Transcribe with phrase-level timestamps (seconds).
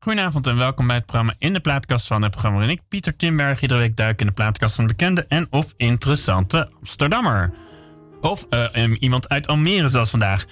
[0.00, 3.16] Goedenavond en welkom bij het programma In de Plaatkast van het programma waarin ik, Pieter
[3.16, 7.52] Timberg, iedere week duik in de plaatkast van bekende en of interessante Amsterdammer.
[8.20, 10.44] Of uh, iemand uit Almere zoals vandaag.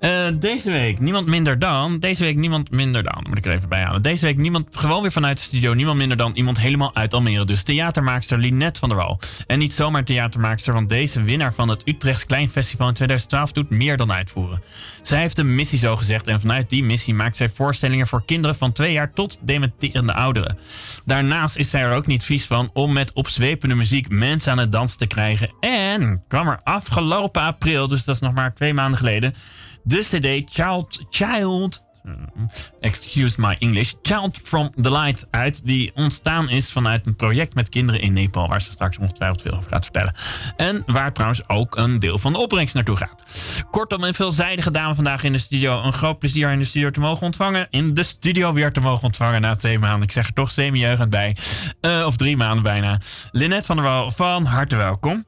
[0.00, 1.98] Uh, deze week niemand minder dan.
[1.98, 3.24] Deze week niemand minder dan.
[3.28, 4.02] Moet ik er even bij halen.
[4.02, 5.74] Deze week niemand gewoon weer vanuit de studio.
[5.74, 7.44] Niemand minder dan iemand helemaal uit Almere.
[7.44, 9.20] Dus theatermaakster Linette van der Wal.
[9.46, 13.70] En niet zomaar theatermaakster, want deze winnaar van het Utrechts Klein Festival in 2012 doet
[13.70, 14.62] meer dan uitvoeren.
[15.02, 16.26] Zij heeft een missie zo gezegd.
[16.26, 20.58] En vanuit die missie maakt zij voorstellingen voor kinderen van twee jaar tot dementerende ouderen.
[21.04, 24.72] Daarnaast is zij er ook niet vies van om met opzwepende muziek mensen aan het
[24.72, 25.52] dansen te krijgen.
[25.60, 29.34] En kwam er afgelopen afgelopen april, dus dat is nog maar twee maanden geleden,
[29.82, 32.50] de CD Child, Child mm,
[32.80, 35.66] excuse my English, Child from the Light uit.
[35.66, 38.48] Die ontstaan is vanuit een project met kinderen in Nepal.
[38.48, 40.14] Waar ze straks ongetwijfeld veel over gaat vertellen.
[40.56, 43.24] En waar trouwens ook een deel van de opbrengst naartoe gaat.
[43.70, 45.82] Kortom, een veelzijdige dame vandaag in de studio.
[45.82, 47.66] Een groot plezier in de studio te mogen ontvangen.
[47.70, 50.02] In de studio weer te mogen ontvangen na twee maanden.
[50.02, 51.36] Ik zeg er toch semi-jeugend bij.
[51.80, 53.00] Uh, of drie maanden bijna.
[53.30, 55.24] Linette van der Wal, van harte welkom.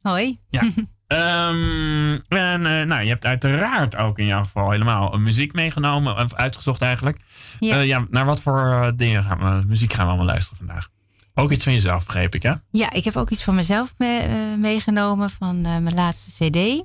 [0.00, 0.38] Hoi.
[0.48, 0.62] Ja.
[1.12, 6.34] Um, en uh, nou, je hebt uiteraard ook in jouw geval helemaal muziek meegenomen, of
[6.34, 7.18] uitgezocht eigenlijk.
[7.58, 7.76] Ja.
[7.76, 10.88] Uh, ja naar wat voor uh, dingen gaan we, muziek gaan we allemaal luisteren vandaag?
[11.34, 12.52] Ook iets van jezelf, begreep ik, hè?
[12.70, 16.84] Ja, ik heb ook iets van mezelf me, meegenomen van mijn laatste CD.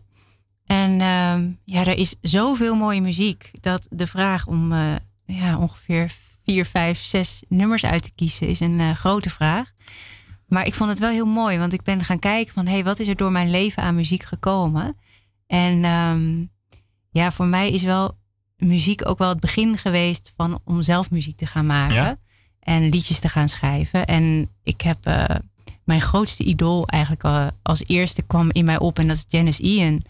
[0.66, 4.74] En ehm, ja, er is zoveel mooie muziek dat de vraag om
[5.26, 6.12] ja, ongeveer
[6.46, 9.72] vier, vijf, zes nummers uit te kiezen is een grote vraag.
[10.54, 12.84] Maar ik vond het wel heel mooi, want ik ben gaan kijken van hé, hey,
[12.84, 14.98] wat is er door mijn leven aan muziek gekomen?
[15.48, 16.52] En um,
[17.10, 18.18] ja, voor mij is wel
[18.58, 22.20] muziek ook wel het begin geweest van om zelf muziek te gaan maken
[22.60, 24.06] en liedjes te gaan schrijven.
[24.06, 25.26] En ik heb uh,
[25.84, 29.64] mijn grootste idool eigenlijk al als eerste kwam in mij op en dat is Janice
[29.64, 30.02] Ian.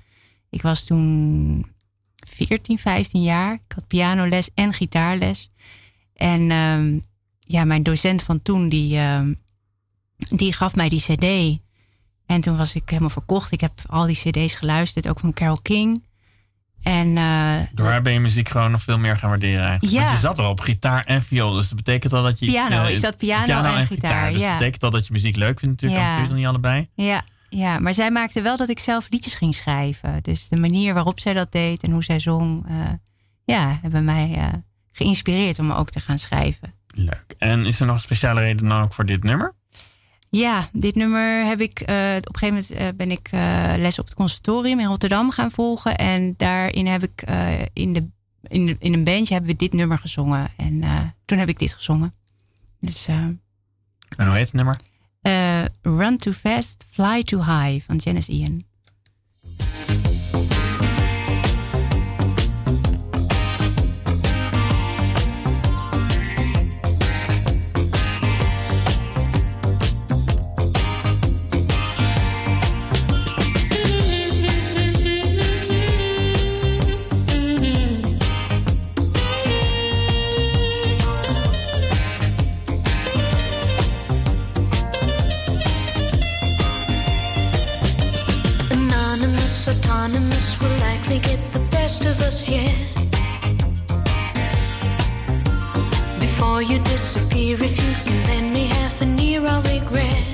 [0.49, 1.65] Ik was toen
[2.27, 3.53] 14, 15 jaar.
[3.53, 5.51] Ik had pianoles en gitaarles.
[6.13, 7.01] En um,
[7.39, 9.21] ja, mijn docent van toen, die, uh,
[10.17, 11.59] die gaf mij die CD.
[12.25, 13.51] En toen was ik helemaal verkocht.
[13.51, 16.03] Ik heb al die CD's geluisterd, ook van Carole King.
[16.83, 19.93] En, uh, Door haar ben je muziek gewoon nog veel meer gaan waarderen eigenlijk.
[19.93, 19.99] Ja.
[19.99, 21.53] Want je zat er op gitaar en viool.
[21.53, 22.45] Dus dat betekent al dat je...
[22.45, 24.31] Piano, uh, ik zat piano, piano en, gitaar.
[24.31, 26.01] Dus dat betekent al dat je muziek leuk vindt natuurlijk.
[26.01, 26.07] Ja.
[26.07, 26.89] Anders kun je niet allebei.
[26.95, 27.23] Ja.
[27.49, 30.19] ja, maar zij maakte wel dat ik zelf liedjes ging schrijven.
[30.21, 32.65] Dus de manier waarop zij dat deed en hoe zij zong...
[32.69, 32.75] Uh,
[33.45, 34.61] ja, hebben mij
[34.91, 36.73] geïnspireerd om ook te gaan schrijven.
[36.87, 37.35] Leuk.
[37.37, 39.53] En is er nog een speciale reden dan ook voor dit nummer?
[40.35, 41.79] Ja, dit nummer heb ik.
[41.79, 45.31] Uh, op een gegeven moment uh, ben ik uh, les op het conservatorium in Rotterdam
[45.31, 45.97] gaan volgen.
[45.97, 47.23] En daarin heb ik
[47.73, 48.09] in, de,
[48.41, 50.51] in, de, in een bandje hebben we dit nummer gezongen.
[50.57, 50.83] En
[51.25, 52.13] toen heb ik dit gezongen.
[52.79, 53.41] Dus, en
[54.17, 54.77] hoe heet het nummer?
[55.81, 58.63] Run Too Fast, Fly Too High van Janice Ian.
[92.13, 92.75] Of us yet.
[96.19, 100.25] Before you disappear, if you can lend me half an ear, I'll regret.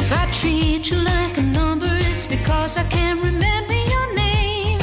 [0.00, 4.80] If I treat you like a number, it's because I can't remember your name.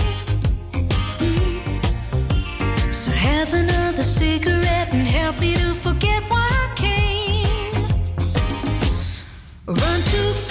[3.01, 7.74] So have another cigarette and help me to forget why I came.
[9.68, 10.46] Run too fast.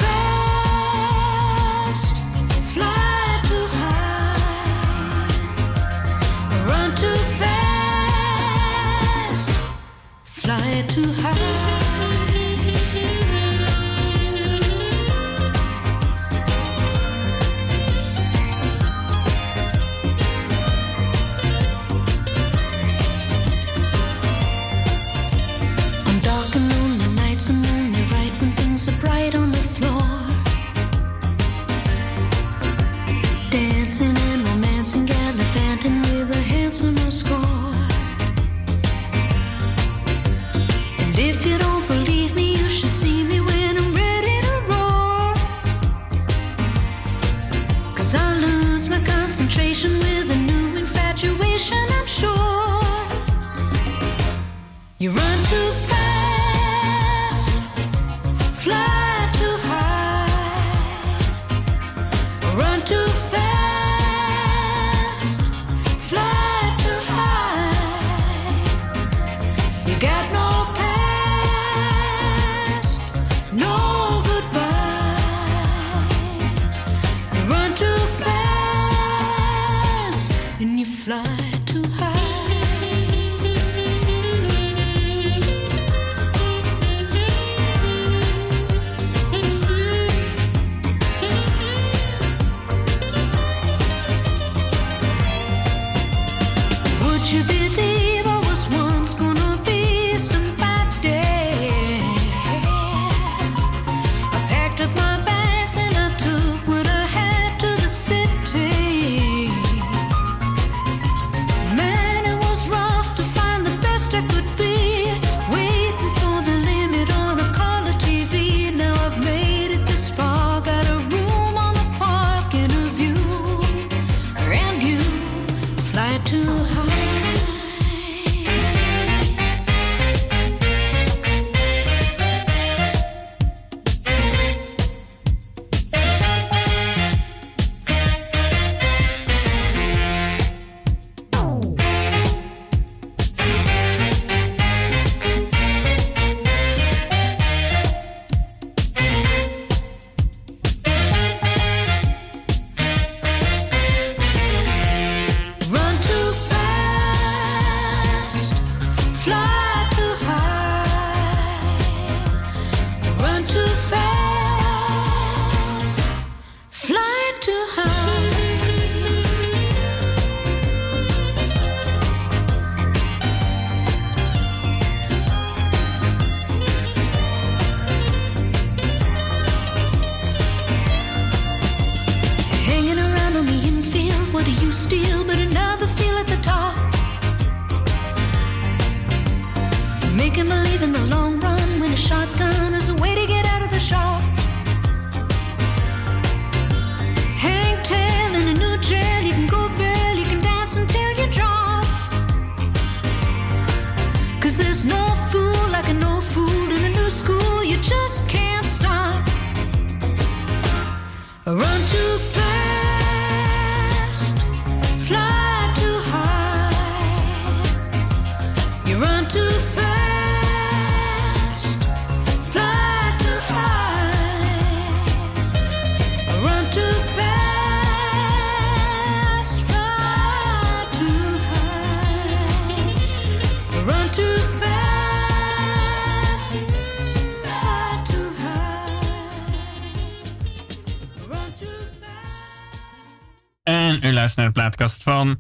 [244.37, 245.39] Naar de plaatkast van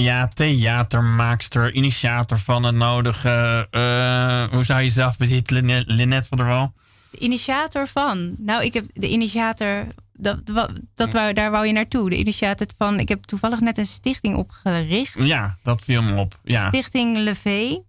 [0.00, 3.68] ja, theatermaakster, initiator van het nodige.
[3.70, 6.72] Uh, hoe zou je jezelf betitelen, Linette van der Wal?
[7.10, 8.34] De initiator van.
[8.42, 9.86] Nou, ik heb de initiator.
[10.12, 10.46] Dat,
[10.94, 12.10] dat wou, daar wou je naartoe.
[12.10, 12.98] De initiator van.
[12.98, 15.16] Ik heb toevallig net een stichting opgericht.
[15.18, 16.38] Ja, dat viel me op.
[16.42, 16.68] Ja.
[16.68, 17.82] Stichting Levee.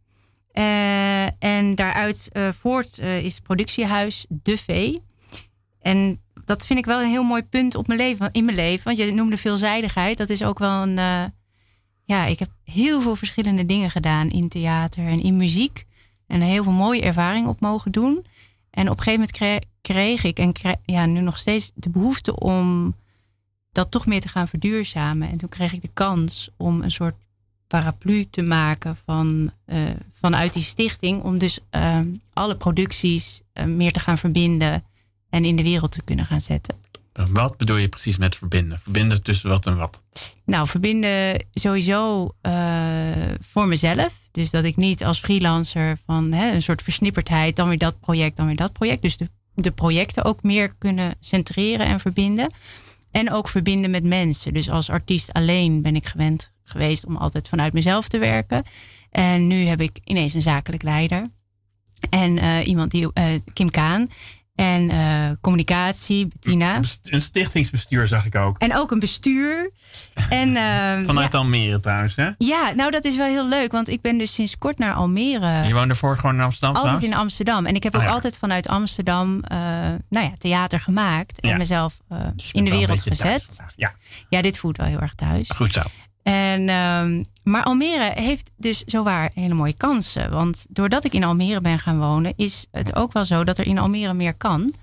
[0.53, 4.93] Uh, en daaruit uh, voort is productiehuis De V.
[5.81, 8.83] En dat vind ik wel een heel mooi punt op mijn leven, in mijn leven.
[8.83, 10.17] Want je noemde veelzijdigheid.
[10.17, 10.97] Dat is ook wel een.
[10.97, 11.23] Uh,
[12.05, 15.85] ja, ik heb heel veel verschillende dingen gedaan in theater en in muziek.
[16.27, 18.25] En heel veel mooie ervaring op mogen doen.
[18.69, 20.51] En op een gegeven moment kreeg, ik, en
[20.85, 22.95] ja, nu nog steeds, de behoefte om
[23.71, 25.29] dat toch meer te gaan verduurzamen.
[25.29, 27.15] En toen kreeg ik de kans om een soort
[27.67, 29.77] paraplu te maken van, uh,
[30.11, 31.23] vanuit die stichting.
[31.23, 31.99] Om dus uh,
[32.33, 34.83] alle producties meer te gaan verbinden
[35.33, 36.75] en in de wereld te kunnen gaan zetten.
[37.31, 38.79] Wat bedoel je precies met verbinden?
[38.79, 40.01] Verbinden tussen wat en wat?
[40.45, 42.53] Nou, verbinden sowieso uh,
[43.41, 44.13] voor mezelf.
[44.31, 48.37] Dus dat ik niet als freelancer van hè, een soort versnipperdheid, dan weer dat project,
[48.37, 49.01] dan weer dat project.
[49.01, 52.51] Dus de, de projecten ook meer kunnen centreren en verbinden.
[53.11, 54.53] En ook verbinden met mensen.
[54.53, 58.63] Dus als artiest alleen ben ik gewend geweest om altijd vanuit mezelf te werken.
[59.11, 61.29] En nu heb ik ineens een zakelijk leider.
[62.09, 64.09] En uh, iemand die, uh, Kim Kaan.
[64.55, 66.79] En uh, communicatie, Bettina.
[67.03, 68.57] Een stichtingsbestuur zag ik ook.
[68.57, 69.71] En ook een bestuur.
[70.29, 71.37] En, uh, Vanuit ja.
[71.37, 72.29] Almere trouwens, hè?
[72.37, 73.71] Ja, nou dat is wel heel leuk.
[73.71, 75.67] Want ik ben dus sinds kort naar Almere.
[75.67, 77.65] Je woonde ervoor gewoon in Amsterdam Altijd in Amsterdam.
[77.65, 78.13] En ik heb ook ah, ja.
[78.13, 79.57] altijd vanuit Amsterdam uh,
[80.09, 81.39] nou ja, theater gemaakt.
[81.39, 81.97] En mezelf
[82.35, 83.57] dus in de wereld gezet.
[83.75, 83.93] Ja.
[84.29, 85.49] ja, dit voelt wel heel erg thuis.
[85.49, 85.81] Goed zo.
[86.23, 90.31] En, um, maar Almere heeft dus zowaar hele mooie kansen.
[90.31, 93.67] Want doordat ik in Almere ben gaan wonen, is het ook wel zo dat er
[93.67, 94.73] in Almere meer kan.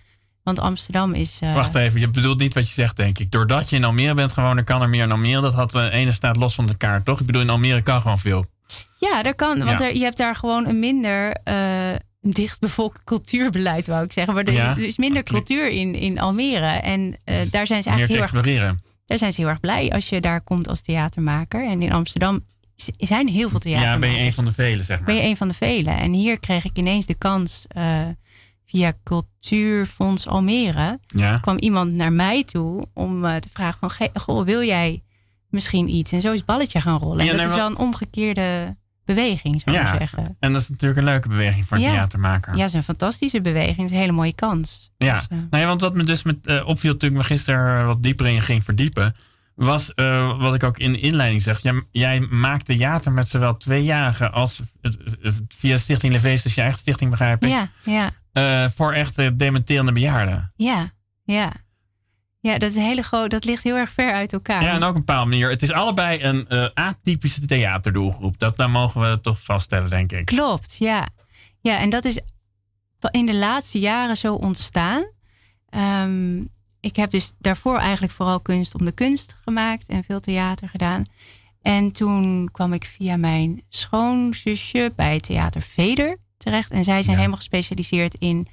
[0.43, 1.39] Want Amsterdam is.
[1.45, 1.55] Uh...
[1.55, 3.31] Wacht even, je bedoelt niet wat je zegt, denk ik.
[3.31, 5.41] Doordat je in Almere bent gewoond, kan er meer in Almere.
[5.41, 7.21] Dat had de ene staat los van de kaart, toch?
[7.21, 8.47] Ik bedoel, in Almere kan gewoon veel.
[8.99, 9.65] Ja, dat kan.
[9.65, 11.37] Want er, je hebt daar gewoon een minder.
[11.49, 11.55] Uh,
[12.23, 14.35] dichtbevolkt cultuurbeleid, wou ik zeggen.
[14.35, 14.71] Maar er, ja.
[14.71, 16.67] is, er is minder cultuur in, in Almere.
[16.67, 18.69] En daar zijn ze eigenlijk meer te heel exploreren.
[18.69, 21.69] erg daar zijn ze heel erg blij als je daar komt als theatermaker.
[21.69, 22.45] En in Amsterdam
[22.99, 24.03] zijn heel veel theatermakers.
[24.03, 25.07] Ja, ben je een van de velen, zeg maar.
[25.07, 25.97] Ben je een van de velen.
[25.97, 28.01] En hier kreeg ik ineens de kans uh,
[28.67, 30.99] via Cultuurfonds Almere.
[31.07, 31.39] Ja.
[31.39, 34.09] kwam iemand naar mij toe om uh, te vragen van...
[34.15, 35.03] Goh, wil jij
[35.49, 36.13] misschien iets?
[36.13, 37.25] En zo is balletje gaan rollen.
[37.25, 38.77] Ja, en dat is wel een omgekeerde
[39.15, 40.37] beweging, zou ja, ik zeggen.
[40.41, 41.91] En dat is natuurlijk een leuke beweging voor een ja.
[41.91, 42.55] theatermaker.
[42.55, 43.77] Ja, het is een fantastische beweging.
[43.77, 44.91] Het is een hele mooie kans.
[44.97, 45.39] Ja, dus, uh...
[45.51, 48.27] nou ja want wat me dus met uh, opviel toen ik me gisteren wat dieper
[48.27, 49.17] in ging verdiepen...
[49.55, 51.63] was uh, wat ik ook in de inleiding zeg.
[51.63, 54.61] Jij, jij maakt theater met zowel tweejarigen als
[55.49, 57.51] via Stichting Levees, dus je eigen stichting begrijp ik.
[57.51, 57.71] Ja,
[58.33, 58.71] ja.
[58.71, 60.53] voor echt dementerende bejaarden.
[60.57, 60.93] Ja,
[61.25, 61.53] ja.
[62.41, 63.31] Ja, dat is een hele groot.
[63.31, 64.63] Dat ligt heel erg ver uit elkaar.
[64.63, 65.51] Ja, en ook een bepaalde manier.
[65.51, 68.39] Het is allebei een uh, atypische theaterdoelgroep.
[68.39, 70.25] Dat daar mogen we toch vaststellen, denk ik.
[70.25, 71.09] Klopt, ja.
[71.61, 72.21] Ja, en dat is
[73.11, 75.05] in de laatste jaren zo ontstaan.
[76.05, 76.49] Um,
[76.81, 81.05] ik heb dus daarvoor eigenlijk vooral kunst om de kunst gemaakt en veel theater gedaan.
[81.63, 86.71] En toen kwam ik via mijn schoonzusje bij Theater Veder terecht.
[86.71, 87.17] En zij zijn ja.
[87.17, 88.47] helemaal gespecialiseerd in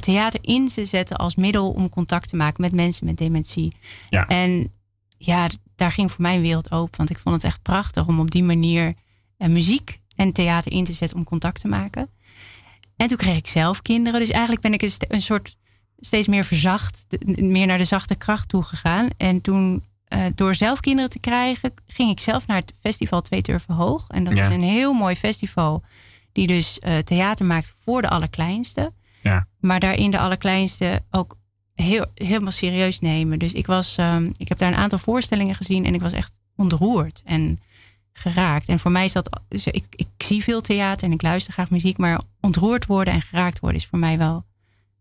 [0.00, 3.72] theater in te zetten als middel om contact te maken met mensen met dementie.
[4.10, 4.26] Ja.
[4.26, 4.72] En
[5.18, 6.96] ja, daar ging voor mij een wereld open.
[6.96, 8.94] Want ik vond het echt prachtig om op die manier
[9.38, 12.10] uh, muziek en theater in te zetten om contact te maken.
[12.96, 14.20] En toen kreeg ik zelf kinderen.
[14.20, 15.56] Dus eigenlijk ben ik een, een soort
[15.98, 19.08] steeds meer verzacht, de, meer naar de zachte kracht toe gegaan.
[19.16, 23.42] En toen, uh, door zelf kinderen te krijgen, ging ik zelf naar het festival Twee
[23.42, 24.04] Turven Hoog.
[24.08, 24.42] En dat Ja.
[24.42, 25.82] is een heel mooi festival
[26.32, 28.92] die dus uh, theater maakt voor de allerkleinste.
[29.24, 29.46] Ja.
[29.60, 31.36] Maar daarin de allerkleinste ook
[31.74, 33.38] heel, helemaal serieus nemen.
[33.38, 36.32] Dus ik, was, um, ik heb daar een aantal voorstellingen gezien en ik was echt
[36.56, 37.58] ontroerd en
[38.12, 38.68] geraakt.
[38.68, 41.70] En voor mij is dat, dus ik, ik zie veel theater en ik luister graag
[41.70, 44.44] muziek, maar ontroerd worden en geraakt worden is voor mij wel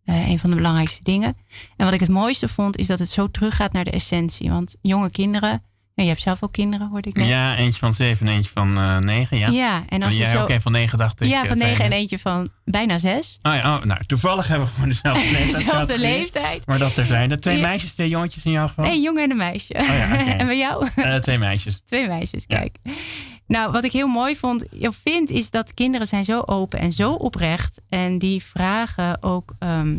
[0.05, 1.37] uh, een van de belangrijkste dingen.
[1.77, 4.49] En wat ik het mooiste vond, is dat het zo teruggaat naar de essentie.
[4.49, 5.63] Want jonge kinderen,
[5.95, 7.27] je hebt zelf ook kinderen, hoorde ik net.
[7.27, 9.47] Ja, eentje van zeven en eentje van uh, negen, ja.
[9.47, 10.41] Ja, en als jij je zo...
[10.41, 11.29] ook een van negen, dacht ik.
[11.29, 13.39] Ja, van uh, negen en eentje van bijna zes.
[13.41, 15.65] Oh ja, oh, nou, toevallig hebben we gewoon dezelfde leeftijd.
[15.65, 16.67] dezelfde leeftijd.
[16.67, 17.67] Maar dat er zijn er twee Ja.
[17.67, 18.85] meisjes, twee jongetjes in jouw geval?
[18.85, 19.73] Een jongen en een meisje.
[19.73, 20.89] Oh ja, en bij jou?
[20.95, 21.81] Eh, twee meisjes.
[21.85, 22.57] Twee meisjes, Ja.
[22.57, 22.75] kijk.
[23.47, 26.91] Nou, wat ik heel mooi vond, of vind, is dat kinderen zijn zo open en
[26.91, 27.81] zo oprecht.
[27.89, 29.97] En die vragen ook ehm,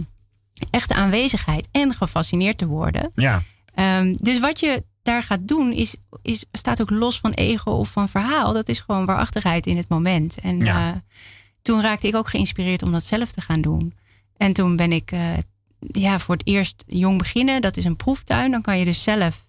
[0.71, 3.11] echte aanwezigheid en gefascineerd te worden.
[3.15, 3.43] Ja,
[3.75, 7.91] Ehm, dus wat je daar gaat doen, is, is, staat ook los van ego of
[7.91, 8.53] van verhaal.
[8.53, 10.39] Dat is gewoon waarachtigheid in het moment.
[10.41, 10.89] En Ja.
[10.91, 10.97] eh,
[11.63, 13.95] toen raakte ik ook geïnspireerd om dat zelf te gaan doen.
[14.37, 15.21] En toen ben ik eh,
[15.79, 17.61] ja, voor het eerst jong beginnen.
[17.61, 18.51] Dat is een proeftuin.
[18.51, 19.49] Dan kan je dus zelf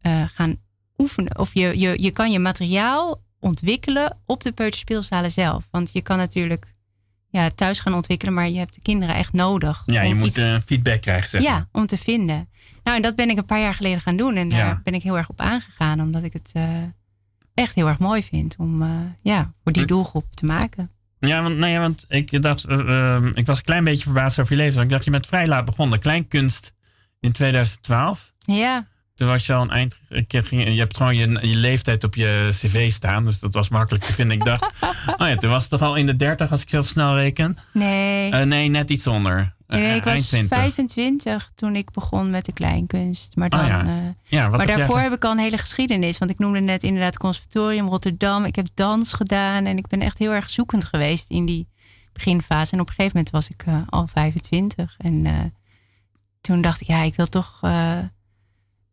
[0.00, 0.56] eh, gaan
[0.98, 1.38] oefenen.
[1.38, 5.64] Of je, je, je kan je materiaal ontwikkelen op de peuterspeelzalen zelf.
[5.70, 6.74] Want je kan natuurlijk
[7.30, 9.82] ja, thuis gaan ontwikkelen, maar je hebt de kinderen echt nodig.
[9.86, 11.66] ja je moet iets- eh, feedback krijgen, zeg ja, maar.
[11.72, 12.48] om te vinden.
[12.84, 14.36] Nou, en dat ben ik een paar jaar geleden gaan doen.
[14.36, 14.80] En daar Ja.
[14.84, 16.00] ben ik heel erg op aangegaan.
[16.00, 16.64] Omdat ik het eh,
[17.54, 18.88] echt heel erg mooi vind om eh,
[19.22, 20.90] ja, voor die doelgroep te maken.
[21.18, 22.78] Ja, want, nou ja, want ik dacht, eh,
[23.14, 24.74] ehm, ik was een klein beetje verbaasd over je leven.
[24.74, 25.98] Want ik dacht, je bent vrij laat begonnen.
[25.98, 26.72] Kleinkunst
[27.20, 28.32] in 2012.
[28.38, 28.86] Ja,
[29.20, 29.96] Toen was je al een eind.
[30.08, 33.24] ik ging- Je hebt gewoon je, je leeftijd op je cv staan.
[33.24, 34.36] Dus dat was makkelijk te vinden.
[34.36, 34.70] Ik dacht,
[35.18, 37.56] oh ja, toen was het toch al in de 30 als ik zelf snel reken.
[37.72, 38.30] nee.
[38.30, 39.54] Eh, nee, net iets onder.
[39.66, 40.58] Eh, nee ik was 20.
[40.58, 43.36] 25 toen ik begon met de kleinkunst.
[43.36, 43.84] Maar, dan, Oh ja.
[44.24, 46.18] Ja, wat maar jij daarvoor heb ik al een hele geschiedenis.
[46.18, 48.44] Want ik noemde net inderdaad Conservatorium Rotterdam.
[48.44, 49.64] Ik heb dans gedaan.
[49.64, 51.68] En ik ben echt heel erg zoekend geweest in die
[52.12, 52.72] beginfase.
[52.72, 54.94] En op een gegeven moment was ik al 25.
[54.98, 55.54] En
[56.40, 57.60] toen dacht ik, ja, ik wil toch...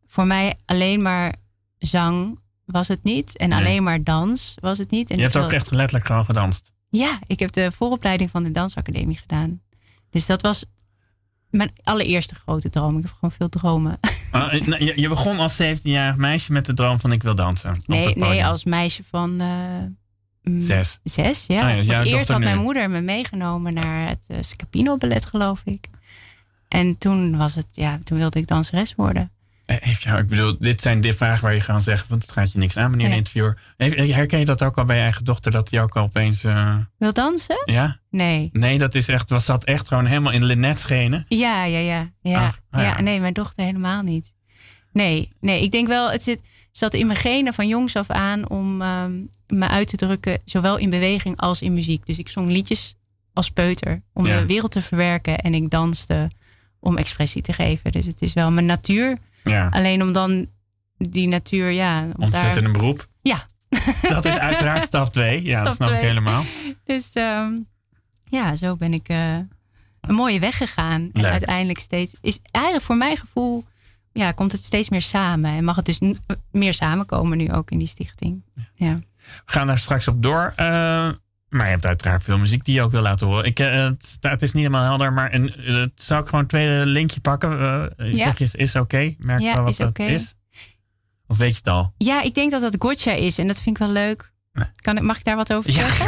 [0.08, 1.34] eh, voor mij alleen maar
[1.78, 3.38] zang was het niet.
[3.38, 3.60] En Nee.
[3.60, 5.10] alleen maar dans was het niet.
[5.10, 6.72] En Je hebt ook echt letterlijk gewoon gedanst.
[6.90, 9.62] Ja, ik heb de vooropleiding van de dansacademie gedaan.
[10.10, 10.66] Dus dat was
[11.50, 12.98] mijn allereerste grote droom.
[12.98, 14.00] Ik heb gewoon veel dromen.
[14.32, 17.36] Ah, eh, nou, je, je begon als 17-jarig meisje met de droom van ik wil
[17.36, 17.82] dansen.
[17.86, 19.48] Nee, het nee als meisje van eh,
[20.42, 21.00] mm, Zes.
[21.04, 21.62] Zes, ja.
[21.62, 24.98] Ah ja, dus Voor het eerst had mijn moeder me meegenomen naar het uh, Scapino
[24.98, 25.88] ballet, geloof ik.
[26.68, 29.32] En toen was het, ja, toen wilde ik danseres worden.
[29.68, 32.32] Eh, Heeft jou, ik bedoel, dit zijn de vragen waar je gaat zeggen, want het
[32.32, 33.12] gaat je niks aan, meneer Ja.
[33.12, 33.60] de interviewer.
[33.78, 36.44] Heeft- Herken je dat ook al bij je eigen dochter, dat die ook al opeens,
[36.44, 37.62] eh, Wil dansen?
[37.66, 38.00] ja?
[38.10, 38.50] Nee.
[38.52, 41.26] Nee, dat is echt, was dat echt gewoon helemaal in Lynette schenen.
[41.28, 42.12] Ja, ja, ja.
[42.22, 42.88] Ja, Ach, ah, ja.
[42.88, 43.02] ja.
[43.02, 44.34] nee, mijn dochter helemaal niet.
[44.92, 48.50] Nee, nee, ik denk wel, het zit, zat in mijn genen van jongs af aan
[48.50, 49.12] om ehm,
[49.48, 52.06] me uit te drukken, zowel in beweging als in muziek.
[52.06, 52.96] Dus ik zong liedjes
[53.34, 56.30] als peuter om de wereld te verwerken en ik danste
[56.80, 57.92] om expressie te geven.
[57.92, 59.18] Dus het is wel mijn natuur.
[59.50, 60.48] Ja, Alleen om dan
[60.98, 62.02] die natuur, ja.
[62.04, 63.08] om om te daar- zetten in een beroep.
[63.22, 63.46] Ja.
[64.10, 65.44] Dat is uiteraard stap 2.
[65.44, 66.44] Ja, dat snap ik helemaal.
[66.84, 67.52] Dus ehm,
[68.24, 69.36] ja, zo ben ik eh,
[70.02, 71.10] een mooie weg gegaan.
[71.14, 73.66] En uiteindelijk steeds is eigenlijk voor mijn gevoel
[74.12, 75.52] ja, komt het steeds meer samen.
[75.52, 76.00] En mag het dus
[76.52, 78.44] meer samenkomen nu ook in die stichting.
[78.76, 78.94] Ja.
[79.46, 80.54] We gaan daar straks op door.
[81.50, 83.46] Maar je hebt uiteraard veel muziek die je ook wil laten horen.
[83.46, 86.86] Ik, het, het, is niet helemaal helder, maar een, het zou ik gewoon een tweede
[86.86, 87.52] linkje pakken.
[87.52, 88.26] Uh, ja.
[88.26, 88.84] Zeg je, is oké?
[88.84, 89.16] Okay.
[89.20, 90.36] Merk ja, wel wat is dat is?
[91.28, 91.94] Of weet je het al?
[91.98, 94.32] Ja, ik denk dat dat Gotcha is en dat vind ik wel leuk.
[94.76, 96.06] Kan, mag ik daar wat over zeggen?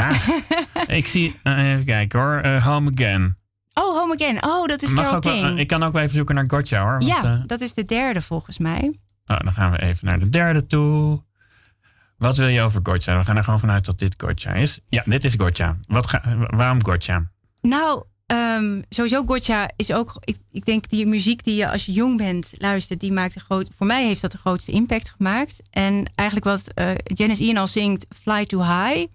[0.73, 3.37] Ja, ik zie, uh, even kijken hoor, Home Again.
[3.73, 4.43] Oh, Home Again.
[4.43, 5.41] Oh, dat is Carole King.
[5.41, 6.91] Wel, ik kan ook wel even zoeken naar Gotcha hoor.
[6.91, 8.93] Want, ja, dat is de derde volgens mij.
[9.25, 11.21] Oh, dan gaan we even naar de derde toe.
[12.19, 13.17] Wat wil je over Gotcha?
[13.17, 14.79] We gaan er gewoon vanuit dat dit Gotcha is.
[14.87, 15.77] Ja, dit is Gotcha.
[15.87, 17.29] Wat ga, waarom Gotcha?
[17.61, 20.17] Nou, um, sowieso Gotcha is ook...
[20.19, 22.99] Ik, ik, denk die muziek die je als je jong bent luistert...
[22.99, 23.69] die maakt een groot...
[23.75, 25.61] Voor mij heeft dat de grootste impact gemaakt.
[25.69, 28.05] En eigenlijk wat uh, Janice Ian al zingt...
[28.21, 29.05] Fly Too High...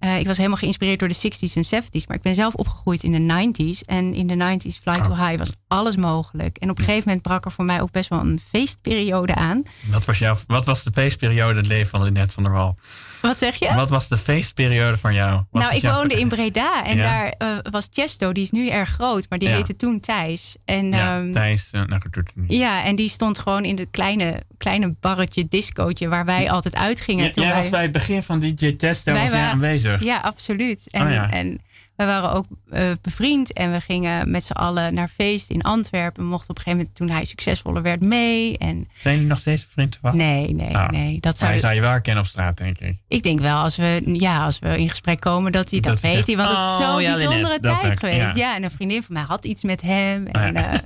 [0.00, 2.06] Uh, ik was helemaal geïnspireerd door de 60s en 70s.
[2.06, 3.80] Maar ik ben zelf opgegroeid in de 90s.
[3.86, 6.56] En in de 90s, Fly to High, was alles mogelijk.
[6.56, 9.62] En op een gegeven moment brak er voor mij ook best wel een feestperiode aan.
[9.90, 12.78] Wat was, jouw, wat was de feestperiode het leven van Lynette van der Wal?
[13.22, 13.74] Wat zeg je?
[13.74, 15.42] Wat was de feestperiode van jou?
[15.50, 18.88] Wat nou, ik woonde in Breda en daar uh, was Chesto, die is nu erg
[18.88, 20.56] groot, maar die heette toen Thijs.
[20.64, 22.02] En, ja, um, Thijs, uh, nou,
[22.48, 27.24] Ja, en die stond gewoon in het kleine, kleine barretje, discootje waar wij altijd uitgingen.
[27.24, 29.83] Ja, toen jij was bij het begin van DJ daar was jij aanwezig.
[29.98, 30.90] Ja, absoluut.
[30.90, 31.60] En, oh en
[31.96, 36.22] we waren ook uh, bevriend en we gingen met z'n allen naar feest in Antwerpen.
[36.22, 38.58] We mochten op een gegeven moment, toen hij succesvoller werd, mee.
[38.58, 38.88] En...
[38.98, 39.98] Zijn jullie nog steeds bevriend?
[40.12, 40.88] Nee, nee, oh.
[40.88, 41.20] nee.
[41.20, 41.50] Dat zou...
[41.50, 42.96] Hij zou je wel herkennen op straat, denk ik.
[43.08, 46.00] Ik denk wel, als we, ja, als we in gesprek komen, dat hij dat, dat
[46.00, 46.26] weet.
[46.26, 48.36] Hij, want het is oh, zo'n bijzondere tijd geweest.
[48.36, 48.56] Ja.
[48.56, 50.26] en een vriendin van mij had iets met hem.
[50.26, 50.72] En, oh, ja.
[50.72, 50.78] Uh,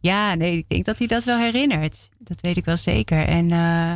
[0.00, 2.08] ja, nee, ik denk dat hij dat wel herinnert.
[2.18, 3.24] Dat weet ik wel zeker.
[3.24, 3.94] En uh,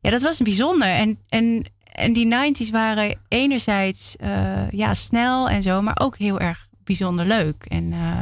[0.00, 0.88] ja, dat was bijzonder.
[0.88, 1.64] En, en
[2.00, 7.26] en die 90s waren enerzijds uh, ja, snel en zo, maar ook heel erg bijzonder
[7.26, 7.64] leuk.
[7.64, 8.18] En, uh,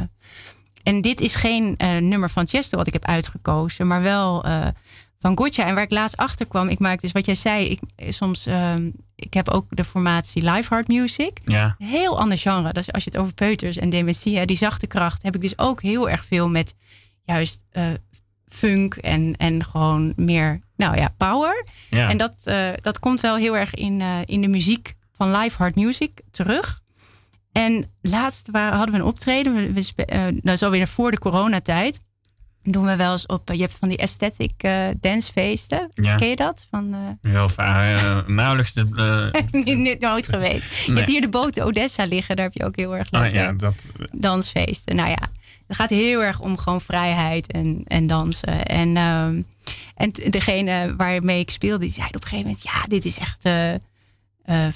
[0.83, 4.45] en dit is geen uh, nummer van Chester wat ik heb uitgekozen, maar wel
[5.19, 5.65] van Gotcha.
[5.65, 7.79] En waar ik laatst achter kwam, ik maak dus wat jij zei, ik,
[8.13, 11.39] soms, ehm, ik heb ook de formatie Live Hard Music.
[11.45, 11.75] Ja.
[11.77, 12.73] Heel ander genre.
[12.73, 15.81] Dus als je het over peuters en dementie, die zachte kracht, heb ik dus ook
[15.81, 16.75] heel erg veel met
[17.23, 17.65] juist
[18.47, 21.65] funk en, en gewoon meer, nou ja, power.
[21.89, 25.57] En dat, uh, dat komt wel heel erg in, uh, in de muziek van live
[25.57, 26.81] hard music terug.
[27.51, 31.19] En laatst waren, hadden we een optreden, we, we, uh, dat is alweer voor de
[31.19, 31.99] coronatijd.
[32.63, 35.87] Doen we wel eens op, je hebt van die aesthetic dancefeesten.
[35.89, 36.15] Ja.
[36.15, 36.67] Ken je dat?
[36.69, 38.73] Van, Heel vaak, nauwelijks.
[38.73, 40.85] De, nooit geweest.
[40.85, 43.51] Je hebt hier de boot Odessa liggen, daar heb je ook heel erg oh, ja,
[43.51, 43.85] dat...
[44.11, 44.95] dansfeesten.
[44.95, 45.27] Nou ja,
[45.69, 48.65] het gaat heel erg om gewoon vrijheid en, en dansen.
[48.65, 49.45] En, um,
[49.95, 53.45] en degene waarmee ik speelde, die zei op een gegeven moment: Ja, dit is echt
[53.45, 53.77] uh, uh,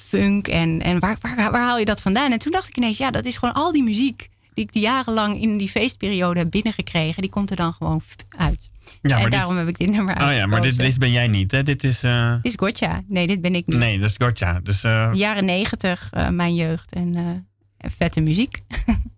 [0.05, 0.47] funk.
[0.47, 2.31] En, en waar, waar, waar haal je dat vandaan?
[2.31, 4.81] En toen dacht ik ineens: Ja, dat is gewoon al die muziek die ik die
[4.81, 8.01] jarenlang in die feestperiode heb binnengekregen, die komt er dan gewoon
[8.37, 8.69] uit.
[9.01, 10.29] Ja, en daarom heb ik dit nummer uit.
[10.29, 11.63] Oh ja, maar dit, dit, ben jij niet, hè?
[11.63, 12.03] Dit is.
[12.03, 12.33] Uh...
[12.33, 13.03] Dit is Gotcha.
[13.07, 13.77] Nee, dit ben ik niet.
[13.77, 14.59] Nee, dat is Gotcha.
[14.63, 18.57] Dus, Jaren negentig, mijn jeugd en vette muziek.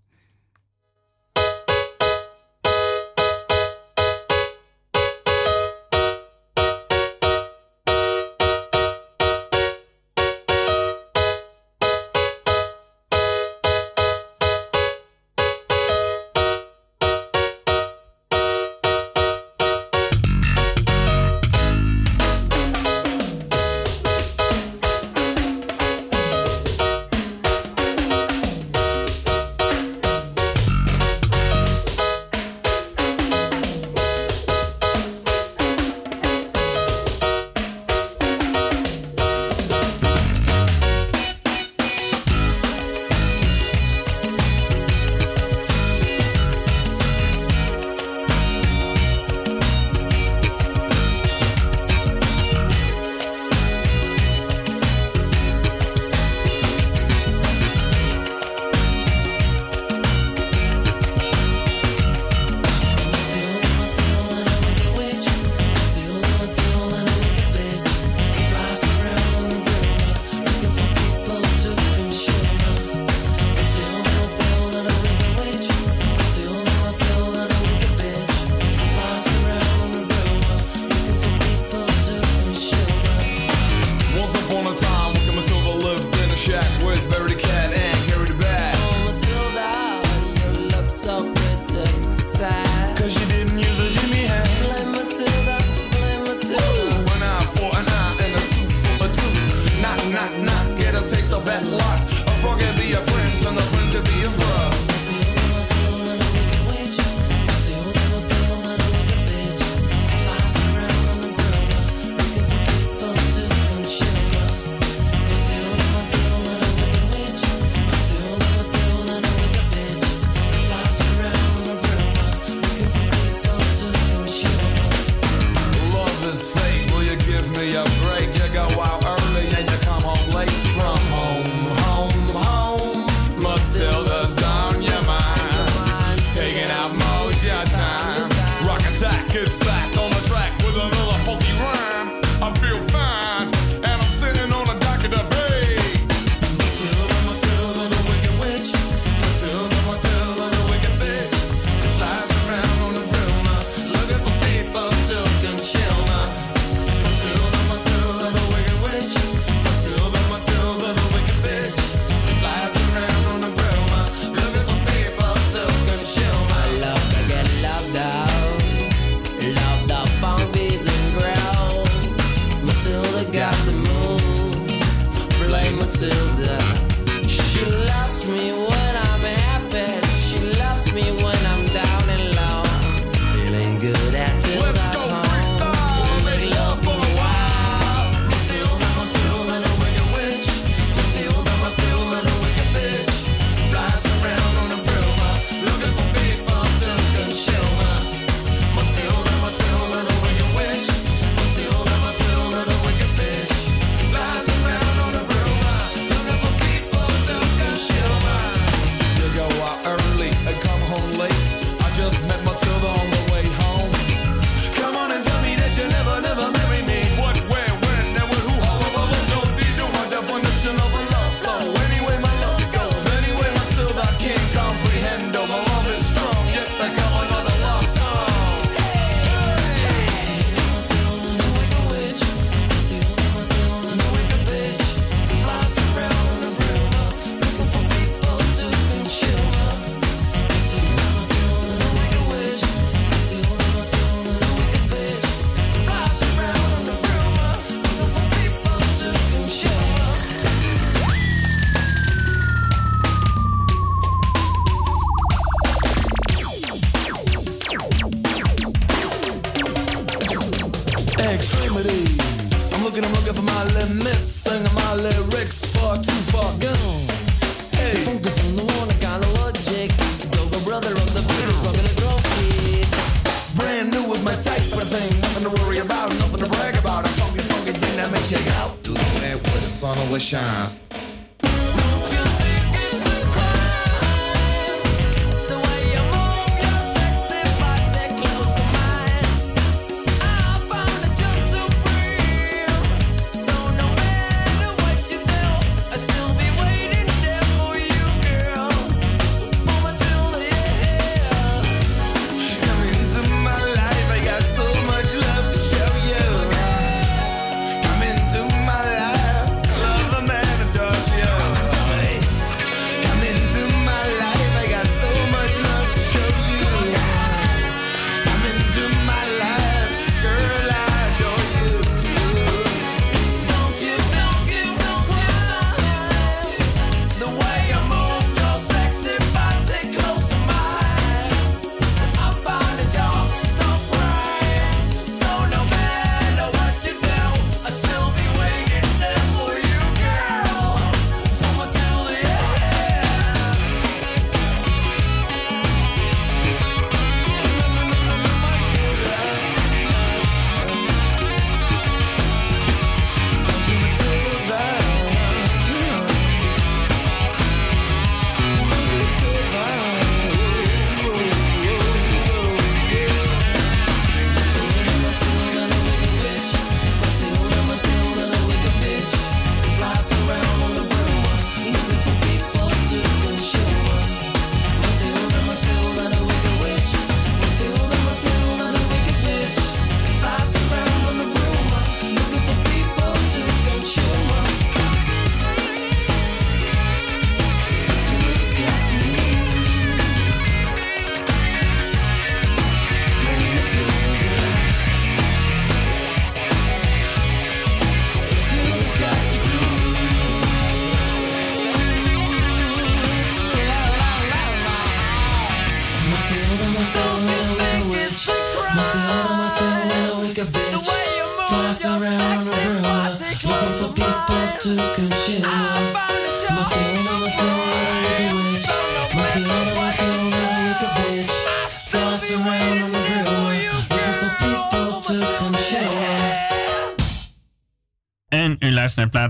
[178.27, 178.74] naar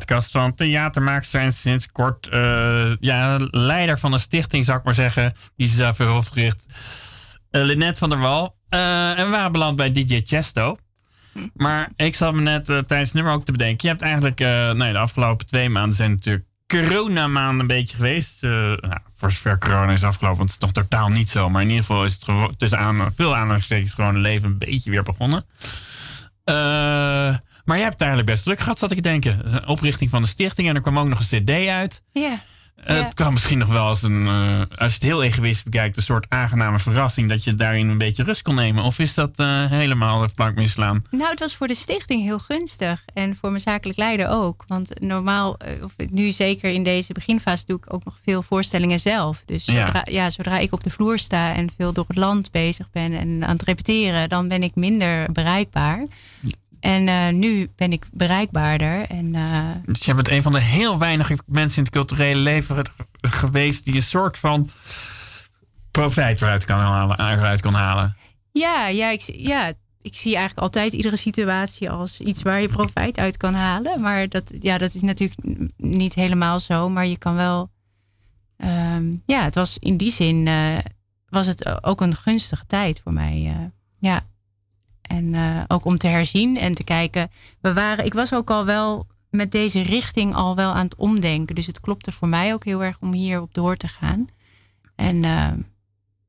[0.06, 4.94] platenkast van theatermaakster en sinds kort uh, ja, leider van een stichting, zou ik maar
[4.94, 6.66] zeggen, die ze zelf heeft opgericht.
[7.52, 8.56] Uh, van der Wal.
[8.70, 10.78] Uh, en we waren beland bij DJ Chesto.
[11.54, 13.78] Maar ik zat me net tijdens het nummer ook te bedenken.
[13.82, 14.40] Je hebt eigenlijk,
[14.78, 18.42] nee, de afgelopen twee maanden zijn natuurlijk coronamaanden een beetje geweest.
[18.42, 21.50] nou, voor zover corona is afgelopen, want het is nog totaal niet zo.
[21.50, 24.92] Maar in ieder geval is het tussen aan, veel aanhalingstekens gewoon een leven een beetje
[24.92, 25.46] weer begonnen.
[26.46, 27.36] Uh,
[27.66, 29.68] maar je hebt het eigenlijk best druk gehad, zat ik te denken.
[29.68, 32.02] Oprichting van de stichting en er kwam ook nog een CD uit.
[32.12, 32.40] Ja.
[32.76, 35.98] Eh, het kan misschien nog wel als een, eh, als je het heel egoïstisch bekijkt,
[35.98, 38.84] een soort aangename verrassing dat je daarin een beetje rust kon nemen.
[38.84, 41.04] Of is dat uh, helemaal de plank mislaan?
[41.12, 44.64] Nou, het was voor de stichting heel gunstig en voor mijn zakelijk leider ook.
[44.68, 49.44] Want normaal, of nu zeker in deze beginfase, doe ik ook nog veel voorstellingen zelf.
[49.46, 49.86] Dus ja.
[49.86, 53.14] Zodra, ja, zodra ik op de vloer sta en veel door het land bezig ben
[53.14, 56.06] en aan het repeteren, dan ben ik minder bereikbaar.
[56.86, 59.10] En uh, nu ben ik bereikbaarder.
[59.10, 62.90] En, uh, dus je bent een van de heel weinige mensen in het culturele leven
[63.22, 64.70] geweest die een soort van
[65.92, 67.20] profijt eruit kan halen.
[67.20, 68.18] Eruit kan halen.
[68.52, 73.18] Ja, ja, ik, ja, ik zie eigenlijk altijd iedere situatie als iets waar je profijt
[73.18, 74.02] uit kan halen.
[74.02, 75.42] Maar dat, ja, dat is natuurlijk
[75.78, 76.90] niet helemaal zo.
[76.90, 77.70] Maar je kan wel.
[78.58, 80.46] Um, ja, het was in die zin.
[80.46, 80.78] Uh,
[81.30, 83.72] was het ook een gunstige tijd voor mij.
[84.00, 84.34] ja.
[85.08, 87.32] En uh, ook om te herzien en te kijken.
[87.62, 91.56] We waren, ik was ook al wel met deze richting al wel aan het omdenken.
[91.56, 94.28] Dus het klopte voor mij ook heel erg om hier op door te gaan.
[94.96, 95.52] En uh,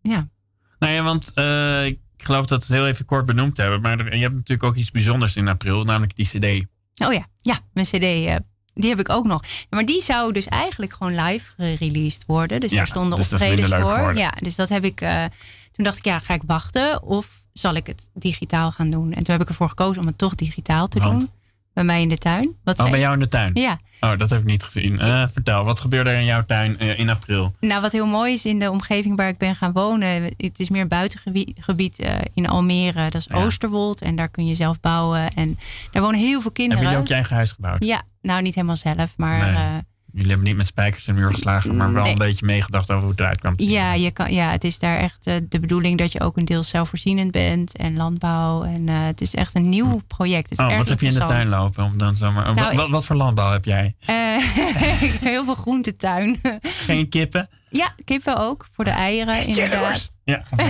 [0.03, 0.29] ja.
[0.79, 3.81] Nou ja, want uh, ik geloof dat we het heel even kort benoemd hebben.
[3.81, 6.67] Maar er, je hebt natuurlijk ook iets bijzonders in april, namelijk die CD.
[7.07, 8.01] Oh ja, ja, mijn CD.
[8.75, 9.43] die heb ik ook nog.
[9.71, 12.61] Maar die zou dus eigenlijk gewoon live gereleased worden.
[12.61, 14.17] Dus ja, daar stonden dus optredens voor.
[14.17, 14.99] Ja, dus dat heb ik.
[15.71, 17.03] toen dacht ik, ja, ga ik wachten?
[17.03, 19.13] Of zal ik het digitaal gaan doen.
[19.13, 21.31] En toen heb ik ervoor gekozen om het toch digitaal te doen.
[21.73, 22.57] Bij mij in de tuin.
[22.65, 23.51] Wat oh, bij jou in de tuin?
[23.55, 23.79] Ja.
[24.01, 24.93] Oh, dat heb ik niet gezien.
[24.93, 27.55] Uh, vertel, wat gebeurde er in jouw tuin uh, in april?
[27.61, 30.23] Nou, wat heel mooi is in de omgeving waar ik ben gaan wonen.
[30.37, 33.11] Het is meer een buitengebied uh, in Almere.
[33.11, 34.01] Dat is Oosterwold.
[34.01, 35.31] En daar kun je zelf bouwen.
[35.31, 35.59] En
[35.91, 36.85] daar wonen heel veel kinderen.
[36.85, 37.85] Heb je ook je eigen huis gebouwd?
[37.85, 39.15] Ja, nou niet helemaal zelf.
[39.17, 39.83] Maar nee.
[40.17, 43.03] Jullie hebben niet met spijkers in de muur geslagen, maar wel een beetje meegedacht over
[43.03, 43.55] hoe het eruit kwam.
[43.57, 46.45] Ja, je kan, ja, het is daar echt uh, de bedoeling dat je ook een
[46.45, 48.65] deel zelfvoorzienend bent en landbouw.
[48.65, 50.51] En uh, het is echt een nieuw project.
[50.51, 51.85] Het is oh, wat heb je in de tuin lopen?
[51.85, 53.95] Om dan zomaar, nou, wat, wat, voor landbouw heb jij?
[54.11, 54.17] Uh,
[55.31, 56.41] heel veel groentetuin.
[56.63, 57.49] Geen kippen?
[57.77, 58.67] Ja, kippen ook.
[58.73, 60.11] Voor de eieren inderdaad.
[60.25, 60.43] Ja,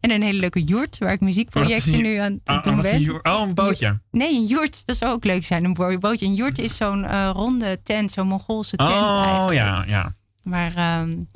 [0.00, 2.94] en een hele leuke joert waar ik muziekprojecten nu aan het doen ben.
[2.94, 4.00] Een oh, een bootje.
[4.10, 4.86] Nee, een joert.
[4.86, 6.26] Dat zou ook leuk zijn, een bootje.
[6.26, 9.56] Een joert is zo'n uh, ronde tent, zo'n Mongoolse tent oh, eigenlijk.
[9.56, 10.14] ja, ja.
[10.42, 11.26] Maar um,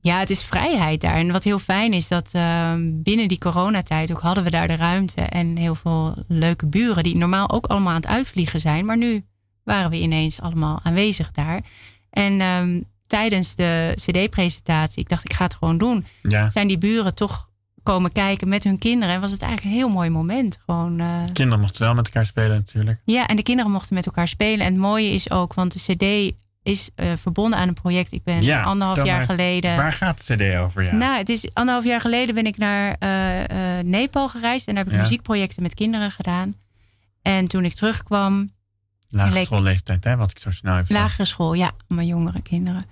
[0.00, 1.14] ja, het is vrijheid daar.
[1.14, 4.76] En wat heel fijn is, dat uh, binnen die coronatijd ook hadden we daar de
[4.76, 5.20] ruimte.
[5.20, 8.84] En heel veel leuke buren die normaal ook allemaal aan het uitvliegen zijn.
[8.84, 9.24] Maar nu
[9.64, 11.62] waren we ineens allemaal aanwezig daar.
[12.10, 16.06] En um, tijdens de CD-presentatie, ik dacht, ik ga het gewoon doen.
[16.22, 16.50] Ja.
[16.50, 17.48] Zijn die buren toch
[17.82, 19.14] komen kijken met hun kinderen.
[19.14, 20.58] En was het eigenlijk een heel mooi moment.
[20.64, 21.06] Gewoon, uh...
[21.32, 23.00] Kinderen mochten wel met elkaar spelen natuurlijk.
[23.04, 24.66] Ja, en de kinderen mochten met elkaar spelen.
[24.66, 28.12] En het mooie is ook, want de CD is uh, verbonden aan een project.
[28.12, 29.76] Ik ben ja, anderhalf jaar geleden.
[29.76, 30.82] Waar gaat de CD over?
[30.82, 30.94] Ja?
[30.94, 34.92] Nou, het is anderhalf jaar geleden ben ik naar uh, Nepal gereisd en daar heb
[34.92, 36.54] ik muziekprojecten met kinderen gedaan.
[37.22, 38.52] En toen ik terugkwam,
[39.10, 40.16] Lagere schoolleeftijd, hè?
[40.16, 42.84] Wat ik zo snel even Lagere school, ja, mijn jongere kinderen.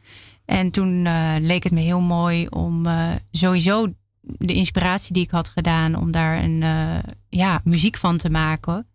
[0.45, 5.31] En toen uh, leek het me heel mooi om uh, sowieso de inspiratie die ik
[5.31, 8.87] had gedaan, om daar een uh, ja, muziek van te maken.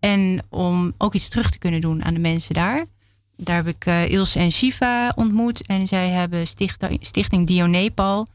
[0.00, 2.84] En om ook iets terug te kunnen doen aan de mensen daar.
[3.36, 5.66] Daar heb ik Ilse en Shiva ontmoet.
[5.66, 8.26] En zij hebben stichting, stichting Dio Nepal.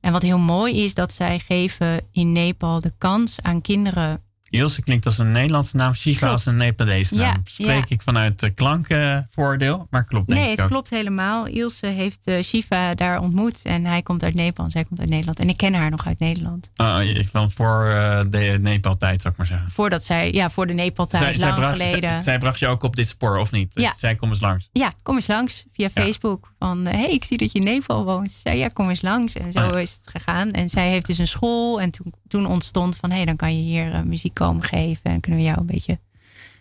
[0.00, 4.82] En wat heel mooi is, dat zij geven in Nepal de kans aan kinderen Ilse
[4.82, 7.40] klinkt als een Nederlandse naam, Shiva als een Nepalese naam.
[7.44, 11.46] Spreek ik vanuit klankvoordeel, maar klopt Nee, het klopt helemaal.
[11.46, 15.08] Ilse heeft uh, Shiva daar ontmoet en hij komt uit Nepal en zij komt uit
[15.08, 15.38] Nederland.
[15.38, 16.70] En ik ken haar nog uit Nederland.
[16.76, 19.70] Uh, van voor uh, de Nepal-tijd, zou ik maar zeggen.
[19.70, 22.00] Voordat zij, ja, voor de Nepal-tijd, lang zij geleden.
[22.00, 23.74] Zij, zij, bracht je ook op dit spoor, of niet?
[23.74, 23.92] Dus ja.
[23.96, 24.68] zij kom eens langs.
[24.72, 26.52] Ja, kom eens langs via Facebook.
[26.58, 28.30] Van, hé, hey, ik zie dat je in Nepal woont.
[28.30, 29.34] Zei, ja, kom eens langs.
[29.34, 30.50] En zo ah, is het gegaan.
[30.50, 31.80] En zij heeft dus een school.
[31.80, 35.20] En toen, toen ontstond van, hé, hey, dan kan je hier muziek komen geven en
[35.20, 35.98] kunnen we jou een beetje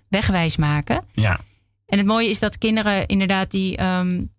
[0.08, 1.04] wegwijs maken.
[1.14, 1.40] Ja.
[1.86, 4.32] En het mooie is dat kinderen inderdaad die um,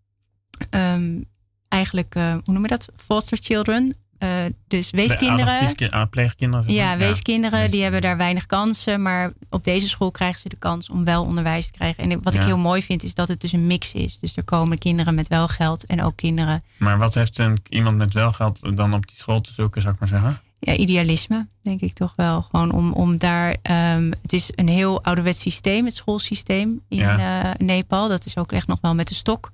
[0.70, 1.24] um,
[1.68, 2.88] eigenlijk, uh, hoe noem je dat?
[2.96, 3.96] Foster children.
[4.18, 4.28] Uh,
[4.66, 5.74] dus weeskinderen.
[5.90, 6.72] Ah, pleegkinderen.
[6.72, 7.68] Ja, weeskinderen ja.
[7.68, 9.02] die hebben daar weinig kansen.
[9.02, 12.10] Maar op deze school krijgen ze de kans om wel onderwijs te krijgen.
[12.10, 12.40] En wat ja.
[12.40, 14.18] ik heel mooi vind is dat het dus een mix is.
[14.18, 16.62] Dus er komen kinderen met wel geld en ook kinderen.
[16.76, 19.94] Maar wat heeft een, iemand met wel geld dan op die school te zoeken, zou
[19.94, 20.40] ik maar zeggen?
[20.64, 22.42] Ja, idealisme, denk ik toch wel.
[22.42, 23.48] Gewoon om, om daar.
[23.50, 27.44] Um, het is een heel ouderwets systeem, het schoolsysteem in ja.
[27.44, 28.08] uh, Nepal.
[28.08, 29.52] Dat is ook echt nog wel met de stok.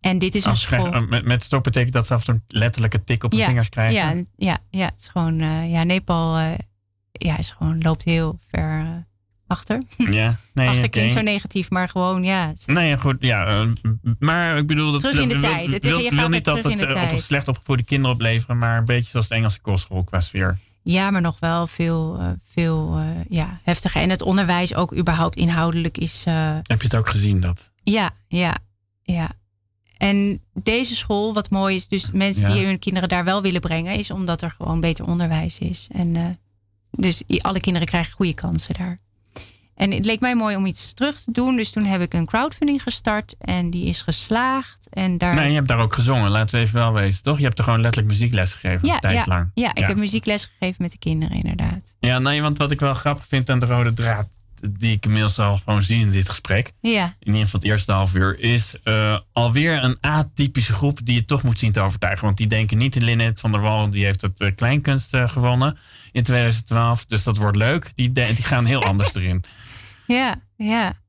[0.00, 0.90] En dit is een school.
[1.00, 3.46] Met, met stok betekent dat ze af en toe een letterlijke tik op de ja,
[3.46, 3.94] vingers krijgen.
[3.94, 5.40] Ja, ja, ja, het is gewoon.
[5.40, 6.50] Uh, ja, Nepal uh,
[7.12, 9.06] ja, is gewoon, loopt heel ver
[9.52, 9.82] achter.
[9.96, 10.88] Ja, nee, achter okay.
[10.88, 12.52] klinkt zo negatief, maar gewoon ja.
[12.66, 13.66] Nee, goed, ja.
[14.18, 15.72] maar ik bedoel dat terug in de wil, tijd.
[15.72, 19.10] Het wil, je wil niet dat het op slecht opgevoede kinderen opleveren, maar een beetje
[19.10, 20.58] zoals de Engelse kostschool qua sfeer.
[20.82, 24.00] Ja, maar nog wel veel, uh, veel uh, ja, heftiger.
[24.00, 26.24] En het onderwijs ook überhaupt inhoudelijk is.
[26.28, 27.70] Uh, Heb je het ook gezien dat?
[27.82, 28.56] Ja, ja,
[29.02, 29.28] ja.
[29.96, 32.54] en deze school, wat mooi is, dus mensen Ja.
[32.54, 35.88] die hun kinderen daar wel willen brengen, is omdat er gewoon beter onderwijs is.
[35.92, 36.26] En eh,
[36.90, 38.98] dus alle kinderen krijgen goede kansen daar.
[39.74, 41.56] En het leek mij mooi om iets terug te doen.
[41.56, 44.86] Dus toen heb ik een crowdfunding gestart en die is geslaagd.
[44.90, 47.38] En daar Nee, je hebt daar ook gezongen, laten we even wel wezen, toch?
[47.38, 49.24] Je hebt er gewoon letterlijk muziekles gegeven, Ja, een tijd ja.
[49.26, 49.50] lang.
[49.54, 51.94] Ja, ik heb muziekles gegeven met de kinderen, inderdaad.
[52.00, 54.28] Ja, nee, want wat ik wel grappig vind aan de rode draad,
[54.70, 57.92] die ik inmiddels al gewoon zie in dit gesprek, Ja, in ieder geval het eerste
[57.92, 62.24] half uur, is eh, alweer een atypische groep die je toch moet zien te overtuigen.
[62.24, 65.28] Want die denken niet in Lynette van der Wal, die heeft het eh, kleinkunst eh,
[65.28, 65.78] gewonnen
[66.12, 67.04] in 2012.
[67.04, 67.92] Dus dat wordt leuk.
[67.94, 69.44] Die, die gaan heel anders erin.
[70.06, 71.00] Ja, ja.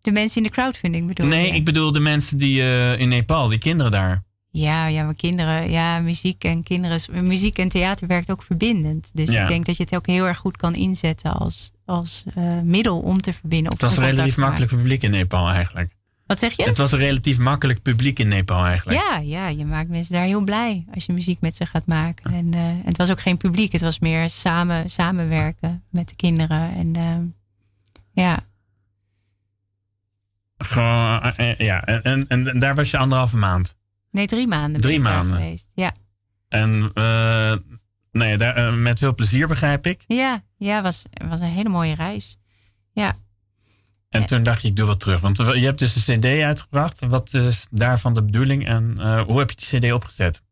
[0.00, 1.52] De mensen in de crowdfunding bedoel Nee, je?
[1.54, 4.26] ik bedoel de mensen die eh, in Nepal, die kinderen daar.
[4.50, 9.10] Ja, ja, maar kinderen, ja, muziek en kinderen, muziek en theater werkt ook verbindend.
[9.14, 9.42] Dus Ja.
[9.42, 12.98] ik denk dat je het ook heel erg goed kan inzetten als, als eh, middel
[13.00, 13.72] om te verbinden.
[13.72, 15.96] Het was een relatief makkelijk publiek in Nepal eigenlijk.
[16.26, 16.62] Wat zeg je?
[16.62, 19.00] Het was een relatief makkelijk publiek in Nepal eigenlijk.
[19.00, 22.32] Ja, ja, je maakt mensen daar heel blij als je muziek met ze gaat maken.
[22.32, 26.74] En, eh, het was ook geen publiek, het was meer samen, samenwerken met de kinderen.
[26.74, 26.96] En
[28.22, 28.46] ja,
[30.58, 31.84] Gewoon, eh, eh, ja.
[31.84, 33.76] En, en, en daar was je anderhalve maand.
[34.10, 34.80] nee, drie maanden.
[34.80, 35.36] Drie ik maanden.
[35.36, 35.70] Geweest.
[35.74, 35.92] Ja,
[36.48, 37.56] En eh,
[38.12, 40.04] nee, daar, met veel plezier begrijp ik.
[40.06, 42.38] ja, ja was, was een hele mooie reis.
[42.92, 43.16] Ja,
[44.08, 44.26] En Ja.
[44.26, 45.20] toen dacht je, ik doe wat terug.
[45.20, 47.00] Want je hebt dus een cd uitgebracht.
[47.06, 50.42] Wat is daarvan de bedoeling en hoe heb je die cd opgezet?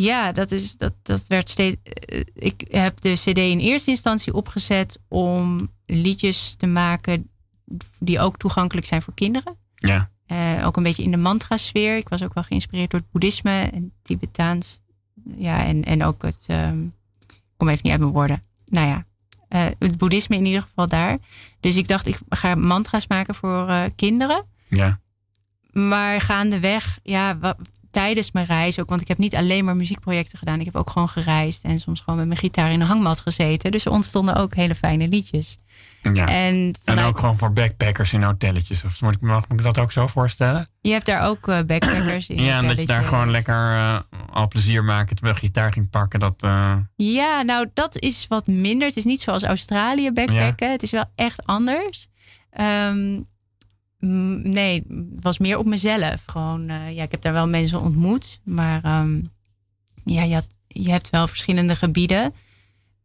[0.00, 1.76] Ja, dat, is, dat, dat werd steeds.
[1.82, 7.30] eh, Ik heb de CD in eerste instantie opgezet om liedjes te maken
[7.98, 9.56] die ook toegankelijk zijn voor kinderen.
[9.74, 11.96] Ja, Eh, ook een beetje in de mantra-sfeer.
[11.96, 14.80] Ik was ook wel geïnspireerd door het boeddhisme en Tibetaans.
[15.36, 16.46] Ja, en, en ook het.
[16.48, 18.42] ik kom even niet uit mijn woorden.
[18.66, 19.06] Nou ja,
[19.48, 21.18] eh, het boeddhisme in ieder geval daar.
[21.60, 24.44] Dus ik dacht, ik ga mantra's maken voor kinderen.
[24.68, 25.00] ja.
[25.72, 27.38] Maar gaandeweg, ja,
[27.90, 30.58] tijdens mijn reis ook, want ik heb niet alleen maar muziekprojecten gedaan.
[30.60, 33.70] Ik heb ook gewoon gereisd en soms gewoon met mijn gitaar in een hangmat gezeten.
[33.70, 35.58] Dus er ontstonden ook hele fijne liedjes.
[36.12, 36.26] ja.
[36.26, 36.74] En,
[37.04, 38.84] ook gewoon voor backpackers in hotelletjes.
[38.84, 40.68] Of moet ik, me- moet ik dat ook zo voorstellen?
[40.80, 42.42] je hebt daar ook eh, backpackers in.
[42.42, 44.00] Ja, en dat je daar gewoon lekker eh,
[44.32, 46.20] al plezier maken terwijl je gitaar ging pakken.
[46.20, 48.88] Dat, eh, Ja, nou dat is wat minder.
[48.88, 50.70] Het is niet zoals Australië backpacken.
[50.70, 52.06] Het is wel echt anders.
[52.50, 53.20] Ehm,
[54.00, 54.84] nee,
[55.14, 56.22] het was meer op mezelf.
[56.26, 58.40] Gewoon, eh, ja, ik heb daar wel mensen ontmoet.
[58.44, 59.20] Maar ehm,
[60.04, 62.34] ja, je, had- je hebt wel verschillende gebieden.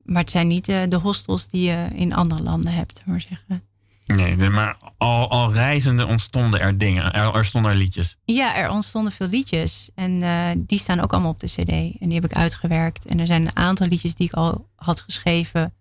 [0.04, 3.64] Maar het zijn niet eh, de hostels die je in andere landen hebt, maar zeggen.
[4.06, 7.14] nee, nee, maar al, al reizende ontstonden er dingen.
[7.14, 8.18] Er, er stonden er liedjes.
[8.26, 9.90] Ja, er ontstonden veel liedjes.
[9.96, 11.70] En eh, die staan ook allemaal op de CD.
[11.70, 13.06] En die heb ik uitgewerkt.
[13.06, 15.74] En er zijn een aantal liedjes die ik al had geschreven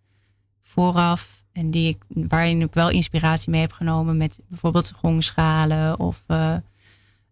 [0.62, 1.41] vooraf.
[1.52, 4.16] En die ik, waarin ik wel inspiratie mee heb genomen.
[4.16, 5.98] Met bijvoorbeeld gongschalen.
[5.98, 6.54] Of eh,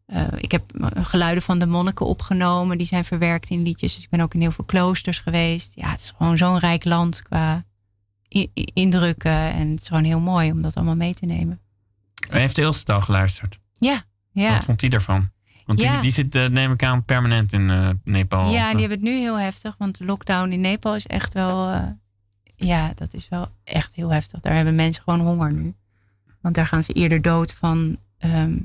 [0.07, 0.63] eh, ik heb
[0.95, 2.79] geluiden van de monniken opgenomen.
[2.79, 3.95] Die zijn verwerkt in liedjes.
[3.95, 5.73] Dus ik ben ook in heel veel kloosters geweest.
[5.75, 7.65] Ja, het is gewoon zo'n rijk land qua
[8.75, 9.53] indrukken.
[9.53, 11.61] En het is gewoon heel mooi om dat allemaal mee te nemen.
[12.29, 13.59] Heeft Ilse al geluisterd?
[13.73, 14.03] Ja,
[14.33, 14.53] ja.
[14.53, 15.31] Wat vond hij ervan?
[15.65, 15.93] Want Ja.
[15.93, 18.51] die, die zit, eh, neem ik aan, permanent in eh, Nepal.
[18.51, 19.75] Ja, en die hebben het nu heel heftig.
[19.79, 21.81] Want de lockdown in Nepal is echt wel...
[22.67, 24.41] ja, dat is wel echt heel heftig.
[24.41, 25.75] Daar hebben mensen gewoon honger nu.
[26.41, 28.59] Want daar gaan ze eerder dood van ehm,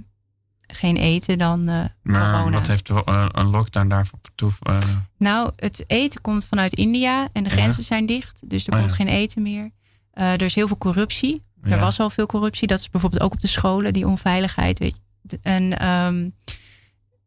[0.68, 2.58] geen eten dan eh Maar corona.
[2.58, 4.52] wat heeft eh, een lockdown daarvoor toe?
[4.62, 4.78] eh,
[5.18, 7.56] Nou, het eten komt vanuit India en de Ja.
[7.56, 8.50] grenzen zijn dicht.
[8.50, 8.96] Dus er Oh, komt ja.
[8.96, 9.72] geen eten meer.
[10.14, 11.44] Er is heel veel corruptie.
[11.62, 12.68] Er was al veel corruptie.
[12.68, 14.80] Dat is bijvoorbeeld ook op de scholen, die onveiligheid.
[14.80, 15.40] Weet je.
[15.42, 16.30] En ehm,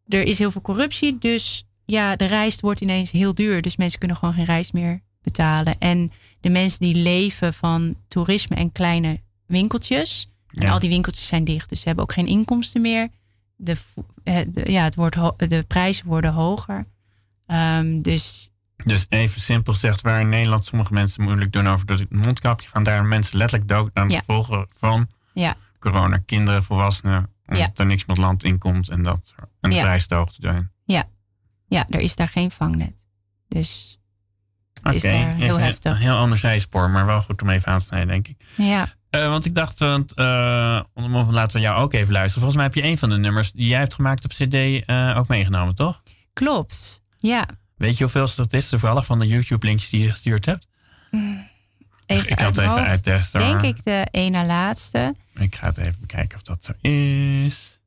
[0.09, 1.19] er is heel veel corruptie.
[1.19, 3.63] Dus ja, de reis wordt ineens heel duur.
[3.63, 5.79] Dus mensen kunnen gewoon geen reis meer betalen.
[5.79, 6.11] En
[6.41, 10.31] de mensen die leven van toerisme en kleine winkeltjes.
[10.49, 10.73] En Ja.
[10.73, 11.69] al die winkeltjes zijn dicht.
[11.69, 13.09] Dus ze hebben ook geen inkomsten meer.
[13.57, 13.77] De,
[14.25, 15.17] eh, de- ja, het wordt
[15.51, 16.87] de prijzen worden hoger.
[17.47, 18.51] Ehm, dus
[18.85, 22.83] Dus even simpel gezegd, waar in Nederland sommige mensen moeilijk doen over het mondkapje, gaan
[22.83, 24.19] daar mensen letterlijk dood aan de Ja.
[24.19, 26.19] gevolgen van ja, corona.
[26.27, 27.71] Kinderen, volwassenen, omdat Ja.
[27.75, 29.83] er niks met land inkomt en, dat, en de Ja.
[29.83, 30.71] prijs te hoog te zijn.
[31.71, 33.07] ja, er is daar geen vangnet.
[33.49, 33.98] Dus
[34.83, 35.93] Oké, is daar heel even heftig.
[35.93, 38.37] Een heel ander zijspoor, maar wel goed om even aan te snijden, denk ik.
[38.57, 40.13] ja, Eh, want ik dacht, want,
[40.95, 42.49] om- laten we jou ook even luisteren.
[42.49, 45.15] Volgens mij heb je een van de nummers die jij hebt gemaakt op CD eh,
[45.19, 46.03] ook meegenomen, toch?
[46.33, 47.03] klopt.
[47.19, 50.67] Ja, Weet je hoeveel is, toevallig van de YouTube-linkjes die je gestuurd hebt?
[52.07, 53.41] even ik kan het even uittesten.
[53.41, 55.15] Denk ik de na laatste.
[55.39, 57.78] Ik ga het even bekijken of dat zo is.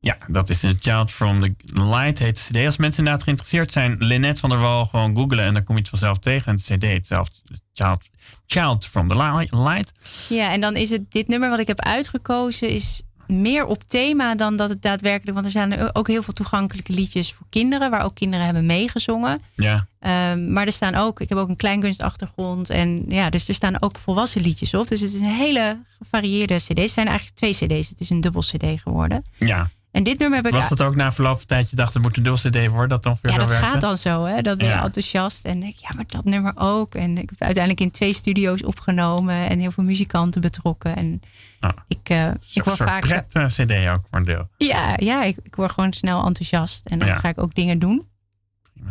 [0.00, 2.66] Ja, dat is een Child from the Light, heet de CD.
[2.66, 5.80] Als mensen inderdaad geïnteresseerd zijn, Lynette van der Wal, gewoon googlen en dan kom je
[5.80, 6.46] het vanzelf tegen.
[6.52, 7.28] En de CD heet zelf
[7.72, 8.04] Child,
[8.46, 9.92] Child from the Li- Light.
[10.28, 14.34] Ja, en dan is het dit nummer wat ik heb uitgekozen is meer op thema
[14.34, 15.32] dan dat het daadwerkelijk.
[15.34, 19.40] Want er zijn ook heel veel toegankelijke liedjes voor kinderen, waar ook kinderen hebben meegezongen.
[19.56, 19.86] Ja.
[19.98, 22.70] Ehm, maar er staan ook, ik heb ook een kleinkunstachtergrond.
[22.70, 24.88] En ja, dus er staan ook volwassen liedjes op.
[24.88, 26.78] Dus het is een hele gevarieerde CD.
[26.78, 27.88] Het zijn eigenlijk twee CD's.
[27.88, 29.24] Het is een dubbel CD geworden.
[29.38, 29.70] Ja.
[29.96, 30.52] En dit nummer heb ik.
[30.52, 32.88] Was dat ook na verloop van tijd je dacht, er moet een dubbel CD worden?
[32.88, 34.42] Dat ongeveer ja, dat gaat dan zo, hè?
[34.42, 35.44] Dat ben je enthousiast.
[35.44, 36.94] En denk ja, maar dat nummer ook.
[36.94, 40.96] En ik heb uiteindelijk in twee studio's opgenomen en heel veel muzikanten betrokken.
[40.96, 41.20] En
[41.60, 41.70] Ah.
[41.88, 43.00] ik, uh, ik word vaak.
[43.00, 44.48] pret uh, CD ook voor een deel.
[44.56, 47.16] Ja, ja ik, ik word gewoon snel enthousiast en dan Ja.
[47.16, 48.08] ga ik ook dingen doen.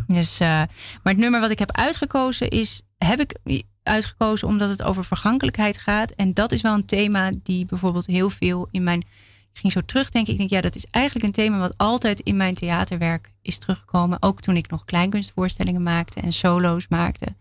[0.07, 0.67] Dus, uh, maar
[1.03, 3.37] het nummer wat ik heb uitgekozen is, heb ik
[3.83, 6.11] uitgekozen omdat het over vergankelijkheid gaat.
[6.11, 9.05] En dat is wel een thema die bijvoorbeeld heel veel in mijn.
[9.57, 10.31] Ging zo terugdenken.
[10.31, 14.21] Ik denk, ja, dat is eigenlijk een thema wat altijd in mijn theaterwerk is teruggekomen.
[14.21, 17.35] Ook toen ik nog kleinkunstvoorstellingen maakte en solo's maakte.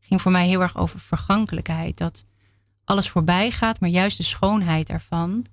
[0.00, 1.96] Ging voor mij heel erg over vergankelijkheid.
[1.96, 2.24] Dat
[2.84, 5.46] alles voorbij gaat, maar juist de schoonheid ervan.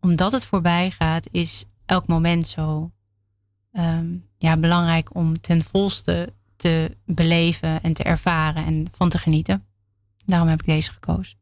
[0.00, 2.90] Omdat het voorbij gaat, is elk moment zo
[3.72, 9.66] um, ja, belangrijk om ten volste te beleven en te ervaren en van te genieten.
[10.24, 11.41] Daarom heb ik deze gekozen.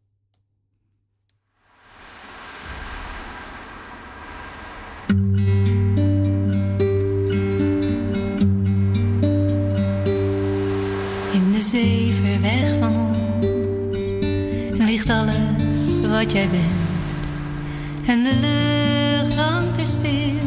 [16.20, 17.30] Wat jij bent.
[18.06, 20.38] En de lucht hangt er stil.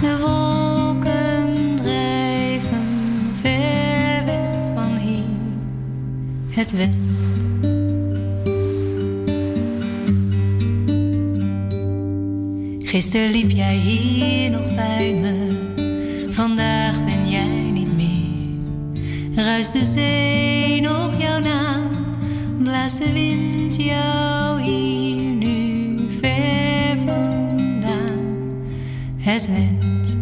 [0.00, 2.86] De wolken drijven
[3.40, 5.24] ver weg van hier.
[6.50, 7.10] Het went.
[12.88, 15.60] Gisteren liep jij hier nog bij me.
[16.30, 19.44] Vandaag ben jij niet meer.
[19.44, 21.90] Ruist de zee nog jouw naam?
[22.62, 24.41] Blaast de wind jou
[29.32, 30.16] Het went.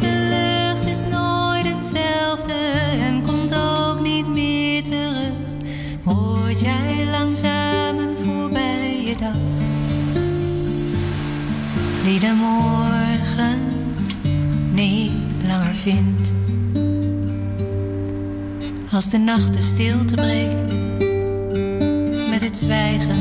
[0.00, 2.54] Lucht is nooit hetzelfde
[3.00, 5.32] en komt ook niet meer terug.
[6.02, 9.36] Word jij langzaam een voorbij je dag?
[12.04, 13.58] Die de morgen
[14.72, 15.12] niet
[15.46, 16.32] langer vindt.
[18.92, 20.72] Als de nacht de stilte breekt
[22.30, 23.19] met het zwijgen.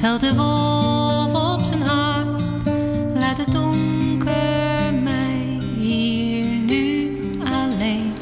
[0.00, 2.52] Huilt de wolf op zijn hart,
[3.14, 7.10] laat het donker mij hier nu
[7.44, 8.12] alleen.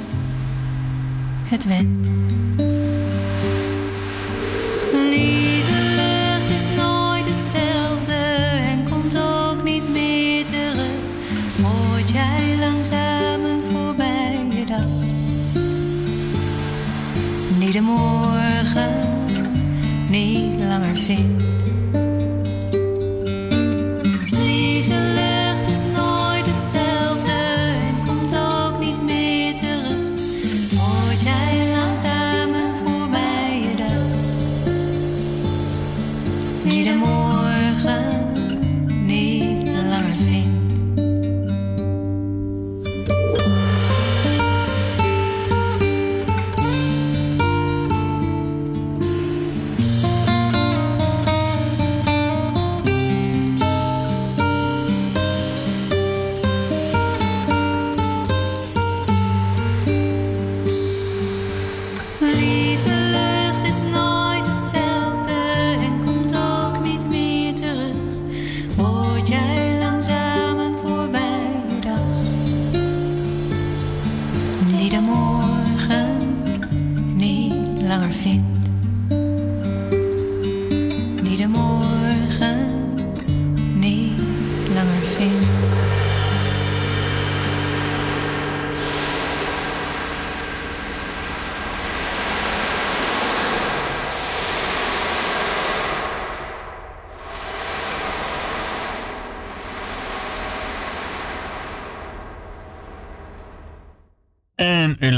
[1.45, 1.98] Het went.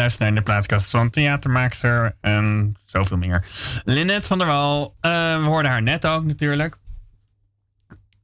[0.00, 3.44] Luistert naar de plaatkast van theatermaakster en zoveel meer.
[3.84, 4.94] Lynette van der Wal.
[5.00, 6.76] eh, we hoorden haar net ook natuurlijk.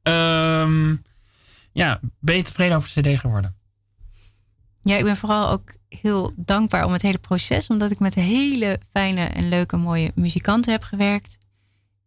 [0.03, 0.95] Ehm,
[1.71, 3.55] ja, ben je tevreden over de CD geworden?
[4.81, 8.79] Ja, ik ben vooral ook heel dankbaar om het hele proces, omdat ik met hele
[8.93, 11.37] fijne en leuke, mooie muzikanten heb gewerkt.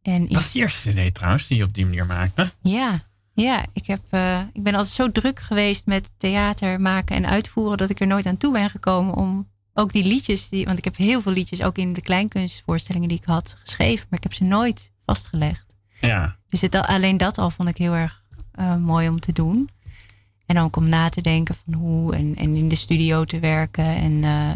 [0.03, 2.51] En is de eerste CD trouwens die je op die manier maakte.
[2.63, 3.03] ja,
[3.35, 7.79] ja ik, heb, eh, ik ben altijd zo druk geweest met theater maken en uitvoeren
[7.79, 10.85] dat ik er nooit aan toe ben gekomen om ook die liedjes, die, want ik
[10.85, 14.35] heb heel veel liedjes ook in de kleinkunstvoorstellingen die ik had geschreven, maar ik heb
[14.35, 15.75] ze nooit vastgelegd.
[16.01, 16.37] Ja.
[16.49, 18.25] Dus het, alleen dat al vond ik heel erg
[18.59, 19.69] uh, mooi om te doen.
[20.47, 23.85] En ook om na te denken van hoe en, en in de studio te werken.
[23.85, 24.51] En uh,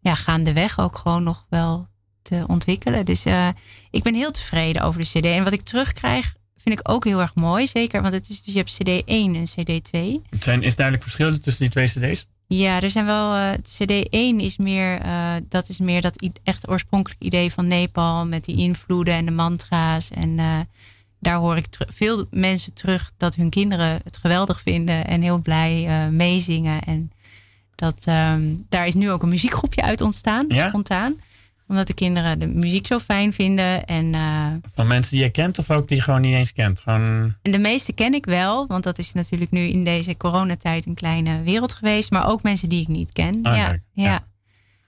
[0.00, 1.88] ja, gaandeweg ook gewoon nog wel
[2.22, 3.04] te ontwikkelen.
[3.04, 3.48] Dus uh,
[3.90, 5.24] ik ben heel tevreden over de CD.
[5.24, 7.66] En wat ik terugkrijg, vind ik ook heel erg mooi.
[7.66, 10.22] Zeker, want het is, dus je hebt CD 1 en CD 2.
[10.30, 12.26] Het zijn, is duidelijk verschil tussen die twee CD's?
[12.46, 13.36] Ja, er zijn wel.
[13.36, 15.04] Uh, CD 1 is meer.
[15.04, 18.26] Uh, dat is meer dat echt oorspronkelijk idee van Nepal.
[18.26, 20.10] Met die invloeden en de mantra's.
[20.10, 20.60] En uh,
[21.20, 25.06] daar hoor ik veel mensen terug dat hun kinderen het geweldig vinden.
[25.06, 26.82] En heel blij meezingen.
[26.82, 27.12] En
[27.74, 30.44] dat, um, daar is nu ook een muziekgroepje uit ontstaan.
[30.48, 30.68] Ja?
[30.68, 31.16] Spontaan
[31.68, 33.84] omdat de kinderen de muziek zo fijn vinden.
[33.84, 36.80] En, uh, Van mensen die je kent of ook die je gewoon niet eens kent?
[36.80, 37.34] Gewoon...
[37.42, 41.42] De meeste ken ik wel, want dat is natuurlijk nu in deze coronatijd een kleine
[41.42, 42.10] wereld geweest.
[42.10, 43.34] Maar ook mensen die ik niet ken.
[43.34, 44.24] Oh, ja, ja, ja.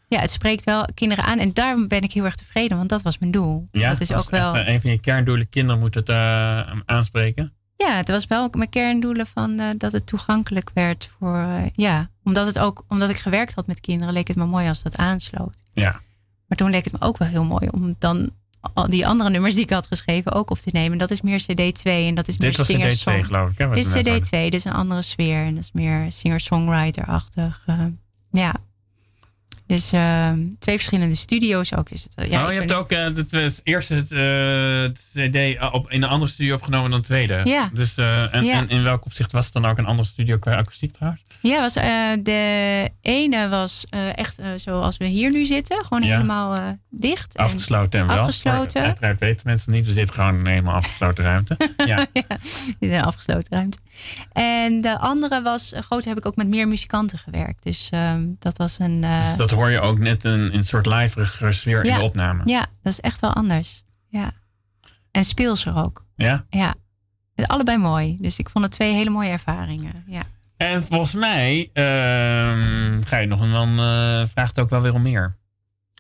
[0.08, 0.20] ja.
[0.20, 1.38] het spreekt wel kinderen aan.
[1.38, 3.68] En daar ben ik heel erg tevreden, want dat was mijn doel.
[3.72, 4.56] Ja, dat is ook wel.
[4.56, 7.52] een van je kerndoelen, kinderen moeten het uh, aanspreken.
[7.76, 11.46] Ja, het was wel mijn kerndoelen van uh, dat het toegankelijk werd voor.
[11.72, 14.82] ja, omdat het ook, omdat ik gewerkt had met kinderen, leek het me mooi als
[14.82, 15.62] dat aansloot.
[15.72, 16.00] Ja.
[16.46, 18.30] Maar toen leek het me ook wel heel mooi om dan
[18.74, 20.98] al die andere nummers die ik had geschreven ook op te nemen.
[20.98, 23.24] Dat is meer CD2 en dat is Dit meer singer-songwriter.
[23.24, 23.58] CD2 geloof ik.
[23.58, 27.64] Hè, Dit is CD2, dit is een andere sfeer en dat is meer singer-songwriter-achtig.
[27.70, 27.84] Uh,
[28.30, 28.54] ja.
[29.66, 31.88] Dus uh, twee verschillende studio's ook.
[31.88, 35.90] Dus het, ja, oh, je hebt ook uh, het, het eerste het, het CD op,
[35.90, 37.40] in een andere studio opgenomen dan het tweede.
[37.44, 37.70] Ja.
[37.72, 38.58] Dus, en, ja.
[38.58, 41.22] en in welk opzicht was het dan ook een andere studio qua akoestiek trouwens?
[41.40, 41.72] Ja, was,
[42.22, 45.84] de ene was echt zoals we hier nu zitten.
[45.84, 46.12] Gewoon ja.
[46.12, 47.36] helemaal dicht.
[47.36, 48.18] Afgesloten en wel.
[48.18, 48.82] Afgesloten.
[48.82, 49.86] Uiteraard weten mensen niet.
[49.86, 51.56] We zitten gewoon in een helemaal afgesloten ruimte.
[51.76, 52.06] Ja.
[52.12, 52.22] ja,
[52.78, 53.78] in een afgesloten ruimte.
[54.32, 57.62] En de andere was, groot heb ik ook met meer muzikanten gewerkt.
[57.62, 59.00] Dus um, dat was een...
[59.00, 62.42] Dus dat hoor je ook net een, een soort live sfeer ja, in de opname.
[62.44, 63.84] Ja, dat is echt wel anders.
[64.08, 64.32] Ja.
[65.10, 66.04] En speelser ook.
[66.16, 66.44] Ja?
[66.50, 66.74] Ja.
[67.34, 68.16] Allebei mooi.
[68.20, 70.04] Dus ik vond het twee hele mooie ervaringen.
[70.06, 70.22] Ja.
[70.56, 71.84] En volgens mij uh,
[73.04, 75.36] ga je nog een, dan uh, vraagt ook wel weer om meer.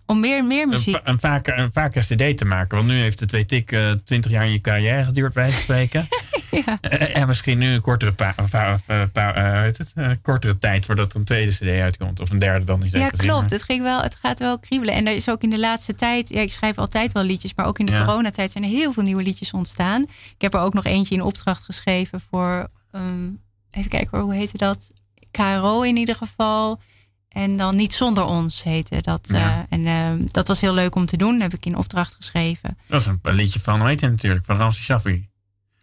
[0.06, 0.94] Om meer en meer muziek.
[0.94, 2.76] Een, een, vaker, een vaker CD te maken.
[2.76, 5.56] Want nu heeft het, weet ik, uh, 20 jaar in je carrière geduurd, bij te
[5.56, 6.08] spreken.
[6.64, 6.80] ja.
[6.80, 8.78] En misschien nu een kortere, pa, pa,
[9.12, 12.20] pa, het, kortere tijd voordat er een tweede CD uitkomt.
[12.20, 13.50] Of een derde dan niet Ja, klopt.
[13.50, 14.94] Het, ging wel, het gaat wel kriebelen.
[14.94, 17.66] En er is ook in de laatste tijd, ja, ik schrijf altijd wel liedjes, maar
[17.66, 18.04] ook in de ja.
[18.04, 20.02] coronatijd zijn er heel veel nieuwe liedjes ontstaan.
[20.02, 23.40] Ik heb er ook nog eentje in opdracht geschreven voor, um,
[23.70, 24.90] even kijken hoor, hoe heette dat?
[25.30, 26.80] KRO in ieder geval.
[27.28, 29.28] En dan Niet Zonder Ons heette dat.
[29.32, 29.66] Ja.
[29.70, 31.32] Uh, en uh, dat was heel leuk om te doen.
[31.32, 32.78] Dat heb ik in opdracht geschreven.
[32.86, 35.28] Dat is een liedje van, hoe heet het natuurlijk, van Ramse Shaffi.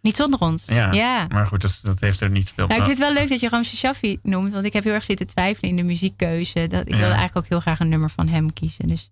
[0.04, 0.64] Niet Zonder Ons?
[0.66, 0.92] Ja.
[0.92, 1.26] ja.
[1.28, 3.40] Maar goed, dat, dat heeft er niet veel nou, Ik vind het wel leuk dat
[3.40, 4.52] je Ramse Shaffi noemt.
[4.52, 6.66] Want ik heb heel erg zitten twijfelen in de muziekkeuze.
[6.66, 6.96] Dat, ik ja.
[6.98, 8.86] wilde eigenlijk ook heel graag een nummer van hem kiezen.
[8.86, 9.10] Dus,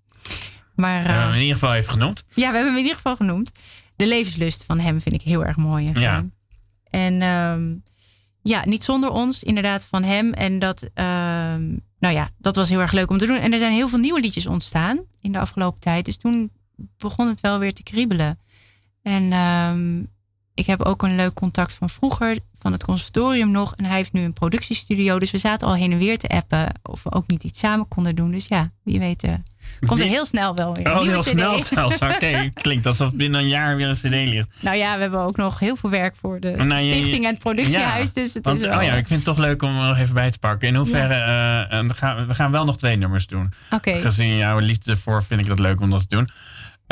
[0.75, 2.25] maar, uh, we hebben hem in ieder geval even genoemd.
[2.27, 3.53] Ja, we hebben hem in ieder geval genoemd.
[3.97, 5.87] De levenslust van hem vind ik heel erg mooi.
[5.87, 6.25] En, ja.
[6.91, 7.83] en um,
[8.43, 10.33] ja, Niet Zonder Ons, inderdaad van hem.
[10.33, 10.83] En dat...
[10.83, 13.37] Um, nou ja, dat was heel erg leuk om te doen.
[13.37, 16.05] En er zijn heel veel nieuwe liedjes ontstaan in de afgelopen tijd.
[16.05, 16.51] Dus toen
[16.99, 18.39] begon het wel weer te kriebelen.
[19.03, 20.09] En um,
[20.55, 23.75] ik heb ook een leuk contact van vroeger, van het conservatorium nog.
[23.77, 25.19] En hij heeft nu een productiestudio.
[25.19, 27.89] Dus we zaten al heen en weer te appen of we ook niet iets samen
[27.89, 28.31] konden doen.
[28.31, 29.33] Dus ja, wie weet, uh,
[29.87, 30.91] komt er heel snel wel weer.
[30.91, 31.29] Oh, heel CD.
[31.29, 31.95] snel zelfs.
[32.03, 32.51] Oké, okay.
[32.55, 34.49] klinkt alsof binnen een jaar weer een CD ligt.
[34.61, 37.39] Nou ja, we hebben ook nog heel veel werk voor de nou, stichting en het
[37.39, 38.09] productiehuis.
[38.09, 39.99] Ja, dus het want, is oh ja, ik vind het toch leuk om er nog
[39.99, 40.69] even bij te pakken.
[40.69, 41.73] In hoeverre, ja.
[41.73, 43.53] uh, we, gaan, we gaan wel nog twee nummers doen.
[43.71, 44.01] Okay.
[44.01, 46.31] Gezien jouw liefde voor vind ik dat leuk om dat te doen.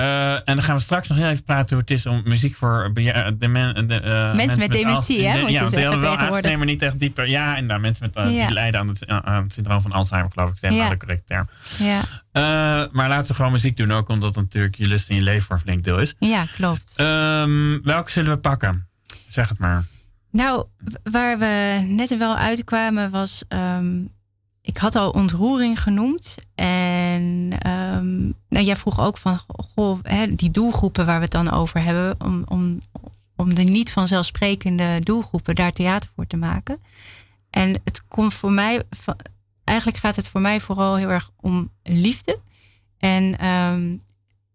[0.01, 2.57] Uh, en dan gaan we straks nog heel even praten hoe het is om muziek
[2.57, 2.91] voor
[3.39, 5.41] de men, de, uh, mensen, met dementie, hè?
[5.41, 6.17] Moet ja, zeggen, wel
[6.57, 7.29] maar niet echt dieper.
[7.29, 8.47] Ja, en daar mensen met, uh, ja.
[8.47, 10.63] die lijden aan het, aan het syndroom van Alzheimer, geloof ik.
[10.63, 10.89] Is ja.
[10.89, 11.49] de correcte term.
[11.79, 12.89] Ja.
[12.93, 15.57] maar laten we gewoon muziek doen, ook omdat natuurlijk je lust in je leven voor
[15.57, 16.15] een flink deel is.
[16.19, 16.95] Ja, klopt.
[17.01, 18.89] Um, welke zullen we pakken?
[19.29, 19.85] Zeg het maar.
[20.31, 20.67] Nou,
[21.03, 23.45] waar we net wel uitkwamen was...
[23.49, 24.19] Um,
[24.63, 26.35] ik had al ontroering genoemd.
[26.55, 27.23] En
[27.67, 31.83] um, nou, jij vroeg ook van goh, hè, die doelgroepen waar we het dan over
[31.83, 32.15] hebben.
[32.21, 32.81] Om, om,
[33.37, 36.81] om de niet vanzelfsprekende doelgroepen daar theater voor te maken.
[37.51, 38.83] En het komt voor mij,
[39.65, 42.39] eigenlijk gaat het voor mij vooral heel erg om liefde.
[42.99, 44.03] En um,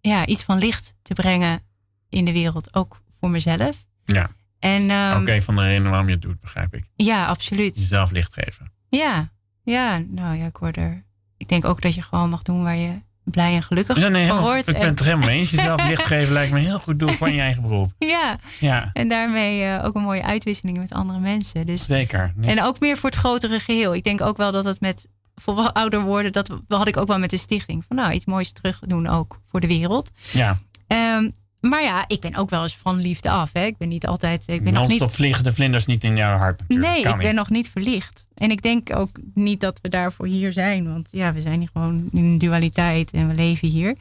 [0.02, 1.62] ja, iets van licht te brengen
[2.10, 3.86] in de wereld, ook voor mezelf.
[4.06, 4.30] Ja.
[4.60, 6.86] En, um, Oké, okay, van de reden waarom je het doet, begrijp ik.
[6.96, 7.80] Ja, absoluut.
[7.80, 8.72] Jezelf licht geven.
[8.90, 9.30] Ja,
[9.66, 11.04] ja, nou ja, ik word er.
[11.38, 14.28] Ik denk ook dat je gewoon mag doen waar je blij en gelukkig ja, nee,
[14.28, 14.68] van wordt.
[14.68, 15.50] Ik ben het er helemaal mee eens.
[15.50, 17.92] Jezelf licht geven lijkt me een heel goed doel van je eigen beroep.
[18.16, 18.90] Ja, ja.
[18.94, 21.66] en daarmee uh, ook een mooie uitwisseling met andere mensen.
[21.66, 22.34] Dus, Zeker.
[22.42, 23.96] En ook meer voor het grotere geheel.
[23.96, 27.20] Ik denk ook wel dat het met volwassen ouder worden, dat had ik ook wel
[27.20, 27.84] met de stichting.
[27.88, 30.12] Van nou, iets moois terug doen ook voor de wereld.
[30.32, 30.58] Ja.
[30.88, 31.30] Ehm,
[31.70, 33.50] maar ja, ik ben ook wel eens van liefde af.
[33.54, 33.66] Hè.
[33.66, 34.48] Ik ben niet altijd.
[34.48, 35.04] Ik ben nog niet.
[35.04, 36.62] vliegen de vlinders niet in jouw hart.
[36.68, 38.28] Nee, ik ben nog niet verlicht.
[38.36, 40.88] En ik denk ook niet dat we daarvoor hier zijn.
[40.88, 43.96] Want ja, we zijn hier gewoon in een dualiteit en we leven hier.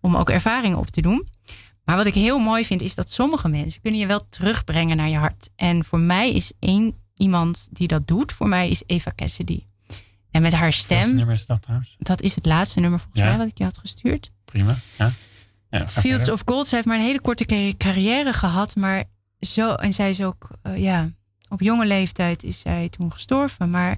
[0.00, 1.28] Om ook ervaringen op te doen.
[1.84, 5.08] Maar wat ik heel mooi vind, is dat sommige mensen kunnen je wel terugbrengen naar
[5.08, 5.50] je hart.
[5.56, 9.62] En voor mij is één iemand die dat doet, voor mij is Eva Cassidy.
[10.30, 11.14] En met haar stem.
[11.14, 11.66] nummer is dat?
[11.98, 14.30] Dat is het laatste nummer volgens mij wat ik je had gestuurd.
[14.44, 14.78] Prima.
[14.98, 15.12] Ja.
[15.86, 16.66] Fields of Gold.
[16.66, 18.76] Zij heeft maar een hele korte carrière gehad.
[18.76, 19.04] Maar
[19.40, 21.10] zo, en zij is ook, uh, ja,
[21.48, 23.70] op jonge leeftijd is zij toen gestorven.
[23.70, 23.96] Maar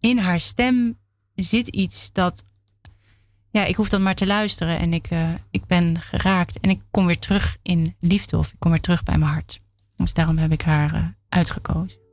[0.00, 0.98] in haar stem
[1.34, 2.44] zit iets dat.
[3.50, 6.60] Ja, ik hoef dan maar te luisteren en ik, uh, ik ben geraakt.
[6.60, 9.60] En ik kom weer terug in liefde of ik kom weer terug bij mijn hart.
[9.96, 12.03] Dus daarom heb ik haar uh, uitgekozen.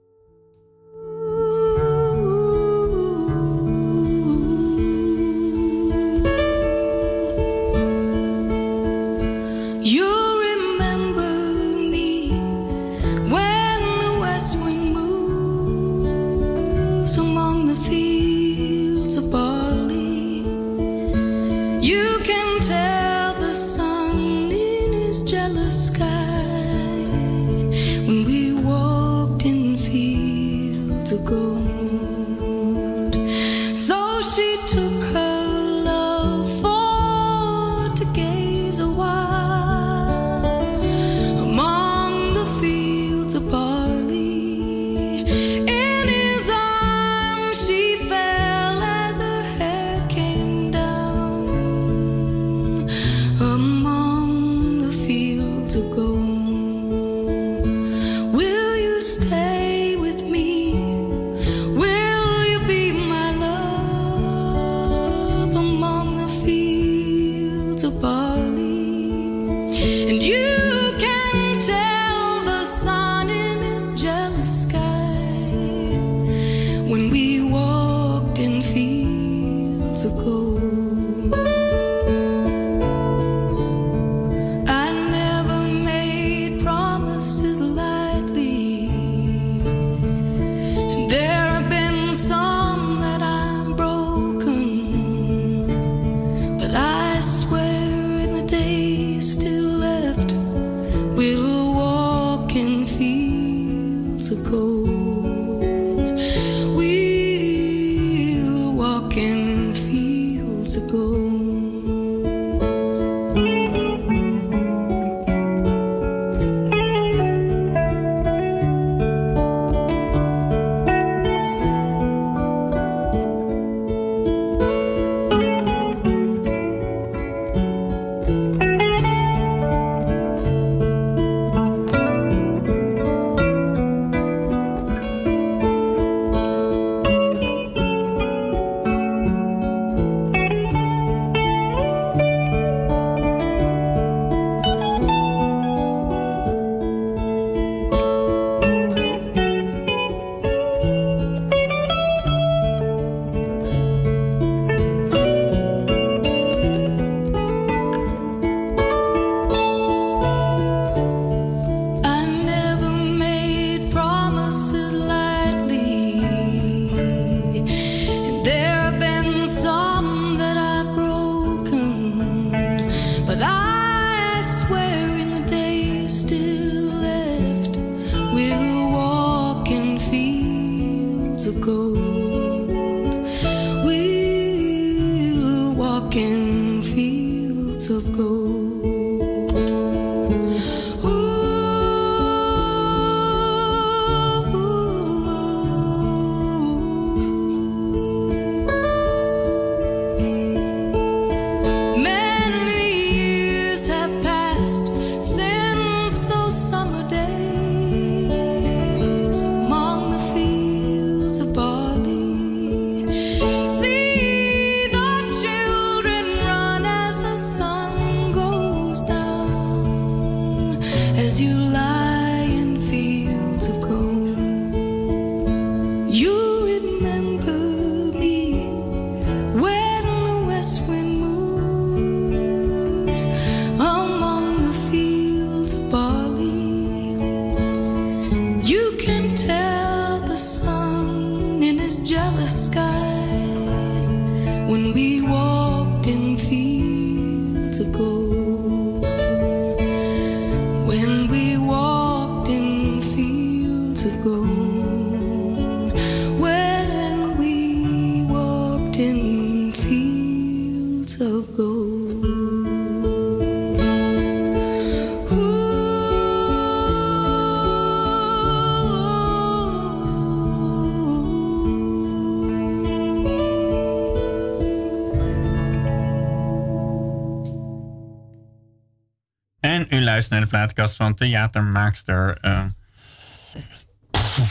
[279.90, 282.38] U luistert naar de plaatkast van theatermaakster...
[282.42, 282.64] Uh,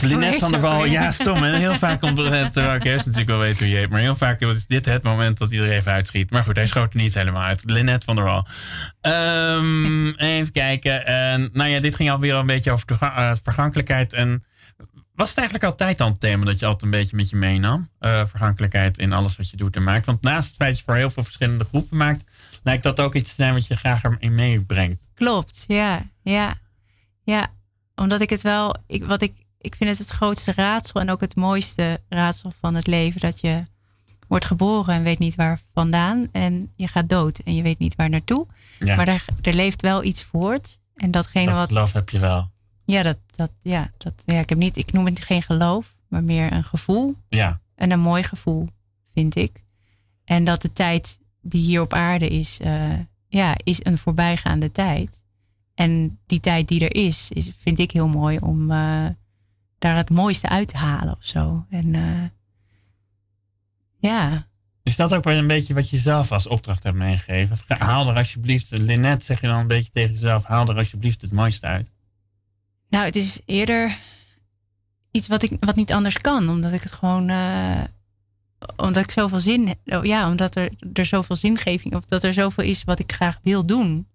[0.01, 1.43] Linette van der Wal, ja, stom.
[1.43, 3.99] En heel vaak komt het, terwijl ik eerst natuurlijk wel weet hoe je heet, maar
[3.99, 6.31] heel vaak is dit het moment dat er even uitschiet.
[6.31, 7.63] Maar goed, hij schoot er niet helemaal uit.
[7.65, 8.47] Linette van der Wal.
[9.01, 11.05] Um, even kijken.
[11.05, 14.13] En, nou ja, dit ging alweer een beetje over uh, vergankelijkheid.
[14.13, 14.43] En
[15.15, 17.89] was het eigenlijk altijd al een thema dat je altijd een beetje met je meenam?
[17.99, 20.05] Uh, vergankelijkheid in alles wat je doet en maakt.
[20.05, 22.23] Want naast het feit dat je voor heel veel verschillende groepen maakt,
[22.63, 25.07] lijkt dat ook iets te zijn wat je graag erin meebrengt.
[25.13, 26.09] Klopt, ja.
[26.23, 26.55] Ja,
[27.23, 27.51] ja.
[27.95, 31.21] omdat ik het wel, ik, wat ik ik vind het het grootste raadsel en ook
[31.21, 33.21] het mooiste raadsel van het leven.
[33.21, 33.65] Dat je
[34.27, 36.27] wordt geboren en weet niet waar vandaan.
[36.31, 38.47] En je gaat dood en je weet niet waar naartoe.
[38.79, 40.79] Maar er, er leeft wel iets voort.
[40.95, 41.67] En datgene dat wat.
[41.67, 42.49] geloof heb je wel.
[42.85, 46.23] Ja, dat, dat, ja, dat, ja, ik heb niet, ik noem het geen geloof, maar
[46.23, 47.15] meer een gevoel.
[47.29, 47.59] Ja.
[47.75, 48.67] En een mooi gevoel,
[49.13, 49.63] vind ik.
[50.25, 52.93] En dat de tijd die hier op aarde is, uh,
[53.27, 55.23] ja, is een voorbijgaande tijd.
[55.75, 59.05] En die tijd die er is, is vind ik heel mooi om, uh,
[59.77, 61.65] daar het mooiste uit te halen of zo.
[61.69, 62.23] En uh,
[63.99, 64.47] ja.
[64.83, 67.57] Is dat ook wel een beetje wat je zelf als opdracht hebt meegegeven?
[67.67, 71.31] Haal er alsjeblieft, Lynette zeg je dan een beetje tegen jezelf, haal er alsjeblieft het
[71.31, 71.91] mooiste uit.
[72.89, 73.97] Nou, het is eerder
[75.11, 77.29] iets wat, ik, wat niet anders kan, omdat ik het gewoon,
[78.75, 82.83] omdat ik zoveel zin, ja, omdat er, er zoveel zingeving, of dat er zoveel is
[82.83, 84.07] wat ik graag wil doen,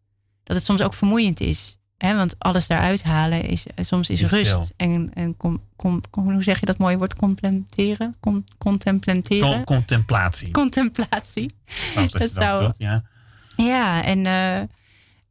[0.44, 1.78] dat het soms ook vermoeiend is.
[1.96, 4.72] Hè, want alles daaruit halen is soms is, rust.
[4.76, 7.14] En, en com, com, hoe zeg je dat mooie woord?
[7.14, 8.14] Contempleren?
[8.20, 9.64] Con, contempleren?
[9.64, 10.50] contemplatie.
[10.50, 11.54] Contemplatie.
[11.94, 12.72] Dat, dat zou.
[12.78, 13.02] ja.
[13.56, 14.58] ja, en, uh,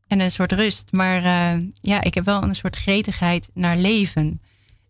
[0.08, 0.92] en een soort rust.
[0.92, 4.42] Maar uh, ja, ik heb wel een soort gretigheid naar leven.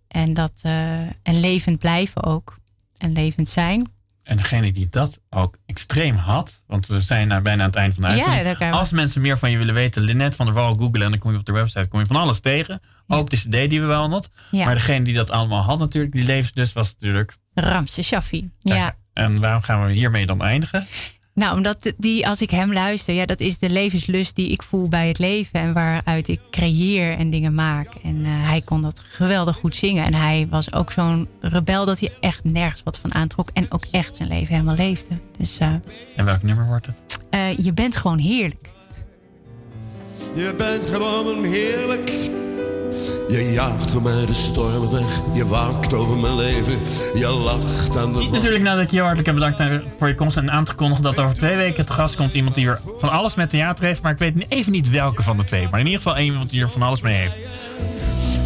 [0.08, 2.58] En, dat, uh, en levend blijven ook.
[2.98, 3.94] En levend zijn.
[4.26, 7.94] En degene die dat ook extreem had, want we zijn nou bijna aan het eind
[7.94, 8.58] van de uitzending.
[8.60, 11.20] Ja, Als mensen meer van je willen weten, Lynette van der Wal googlen en dan
[11.20, 12.82] kom je op de website kom je van alles tegen.
[13.08, 14.30] Ook de CD die we wel hadden.
[14.52, 17.38] Maar degene die dat allemaal had natuurlijk, die levensdus was natuurlijk...
[17.54, 18.50] Ramse Shaffi.
[18.60, 18.96] Ja.
[19.14, 20.88] En waarom gaan we hiermee dan eindigen?
[21.36, 24.88] Nou, omdat die, als ik hem luister, ja, dat is de levenslust die ik voel
[24.88, 25.60] bij het leven.
[25.60, 27.88] En waaruit ik creëer en dingen maak.
[28.04, 30.06] En uh, hij kon dat geweldig goed zingen.
[30.06, 33.50] En hij was ook zo'n rebel dat hij echt nergens wat van aantrok.
[33.54, 35.16] En ook echt zijn leven helemaal leefde.
[35.38, 35.68] Dus, uh,
[36.16, 37.18] en welk nummer wordt het?
[37.32, 38.70] Uh, je bent gewoon heerlijk.
[40.36, 42.12] Je bent gewoon heerlijk.
[43.28, 45.22] Je jaagt voor mij de stormen weg.
[45.34, 46.80] Je waakt over mijn leven.
[47.16, 50.38] Je lacht aan de Niet natuurlijk nadat ik je hartelijk heb bedankt voor je komst
[50.38, 53.50] en aangekondigd dat over twee weken het gast komt iemand die er van alles met
[53.50, 54.02] theater heeft.
[54.02, 55.68] Maar ik weet even niet welke van de twee.
[55.72, 57.36] Maar in ieder geval iemand die er van alles mee heeft.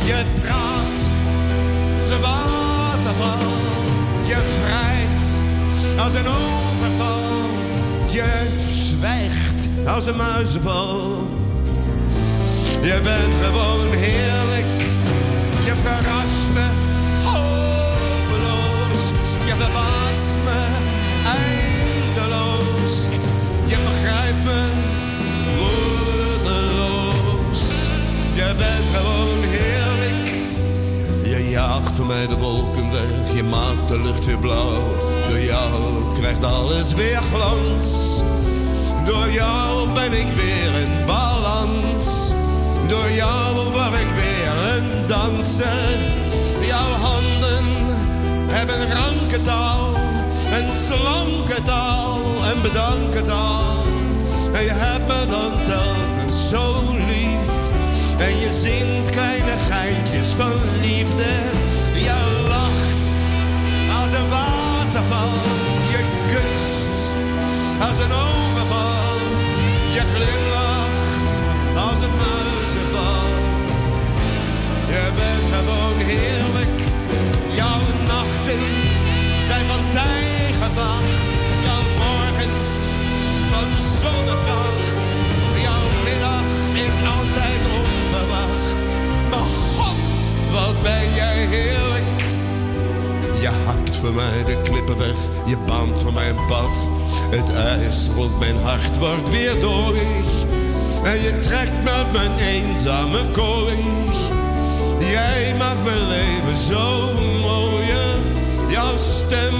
[0.05, 0.97] Je praat,
[2.07, 3.47] ze waterval.
[4.25, 7.19] Je vrijt als een overval.
[8.11, 11.38] Je zwijgt als een muizenval.
[12.81, 14.65] Je bent gewoon heerlijk.
[15.65, 16.67] Je verrast me
[17.23, 19.11] hopeloos.
[19.45, 20.59] Je verbaast me
[21.25, 23.07] eindeloos.
[23.65, 24.61] Je begrijpt me
[25.57, 27.61] woordeloos.
[28.33, 30.27] Je bent gewoon heerlijk.
[31.23, 33.33] Je jaagt mij de wolken weg.
[33.33, 34.95] Je maakt de lucht weer blauw.
[35.27, 38.21] Door jou krijgt alles weer glans.
[39.05, 42.37] Door jou ben ik weer in balans.
[42.89, 45.99] Door jou word ik weer een danser.
[46.67, 47.65] Jouw handen
[48.51, 49.95] hebben ranke taal,
[50.51, 52.19] en slanke taal
[52.53, 53.83] en bedanken taal.
[54.53, 57.51] En je hebt me dan telkens zo lief.
[58.17, 61.31] En je zingt kleine geintjes van liefde.
[61.93, 63.05] Je lacht
[64.01, 65.33] als een waterval.
[65.93, 66.95] Je kust
[67.87, 69.17] als een overval.
[69.95, 71.31] Je glimlacht
[71.75, 72.58] als een muizenval.
[75.99, 76.77] Heerlijk.
[77.59, 77.81] Jouw
[78.13, 78.63] nachten
[79.43, 81.17] zijn van tijgervacht.
[81.65, 82.71] Jouw morgens
[83.51, 83.69] van
[84.01, 85.01] zonnevacht.
[85.65, 86.47] Jouw middag
[86.87, 88.67] is altijd onverwacht.
[89.29, 90.03] Maar god,
[90.51, 92.19] wat ben jij heerlijk.
[93.41, 96.87] Je hakt voor mij de klippen weg, je baant voor mijn pad.
[97.29, 99.99] Het ijs rond mijn hart wordt weer dooi.
[101.03, 103.77] En je trekt met mijn eenzame kooi.
[105.09, 108.17] Jij maakt mijn leven zo mooier.
[108.69, 109.55] Jouw stem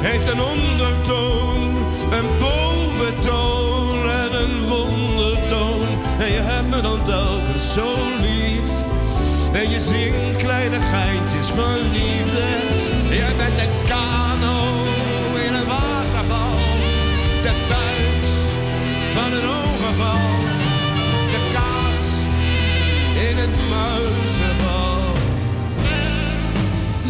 [0.00, 1.76] heeft een ondertoon,
[2.10, 5.80] een boventoon en een wondertoon.
[6.18, 7.88] En je hebt me dan telkens zo
[8.20, 8.70] lief.
[9.52, 12.46] En je zingt kleine geintjes van liefde.
[13.20, 14.58] Je bent een kano
[15.46, 16.58] in een waterval.
[17.42, 18.32] De buis
[19.14, 20.28] van een overval.
[21.32, 21.76] De kaas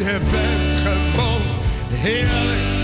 [0.06, 1.42] je bent gewoon
[1.90, 2.75] heerlijk.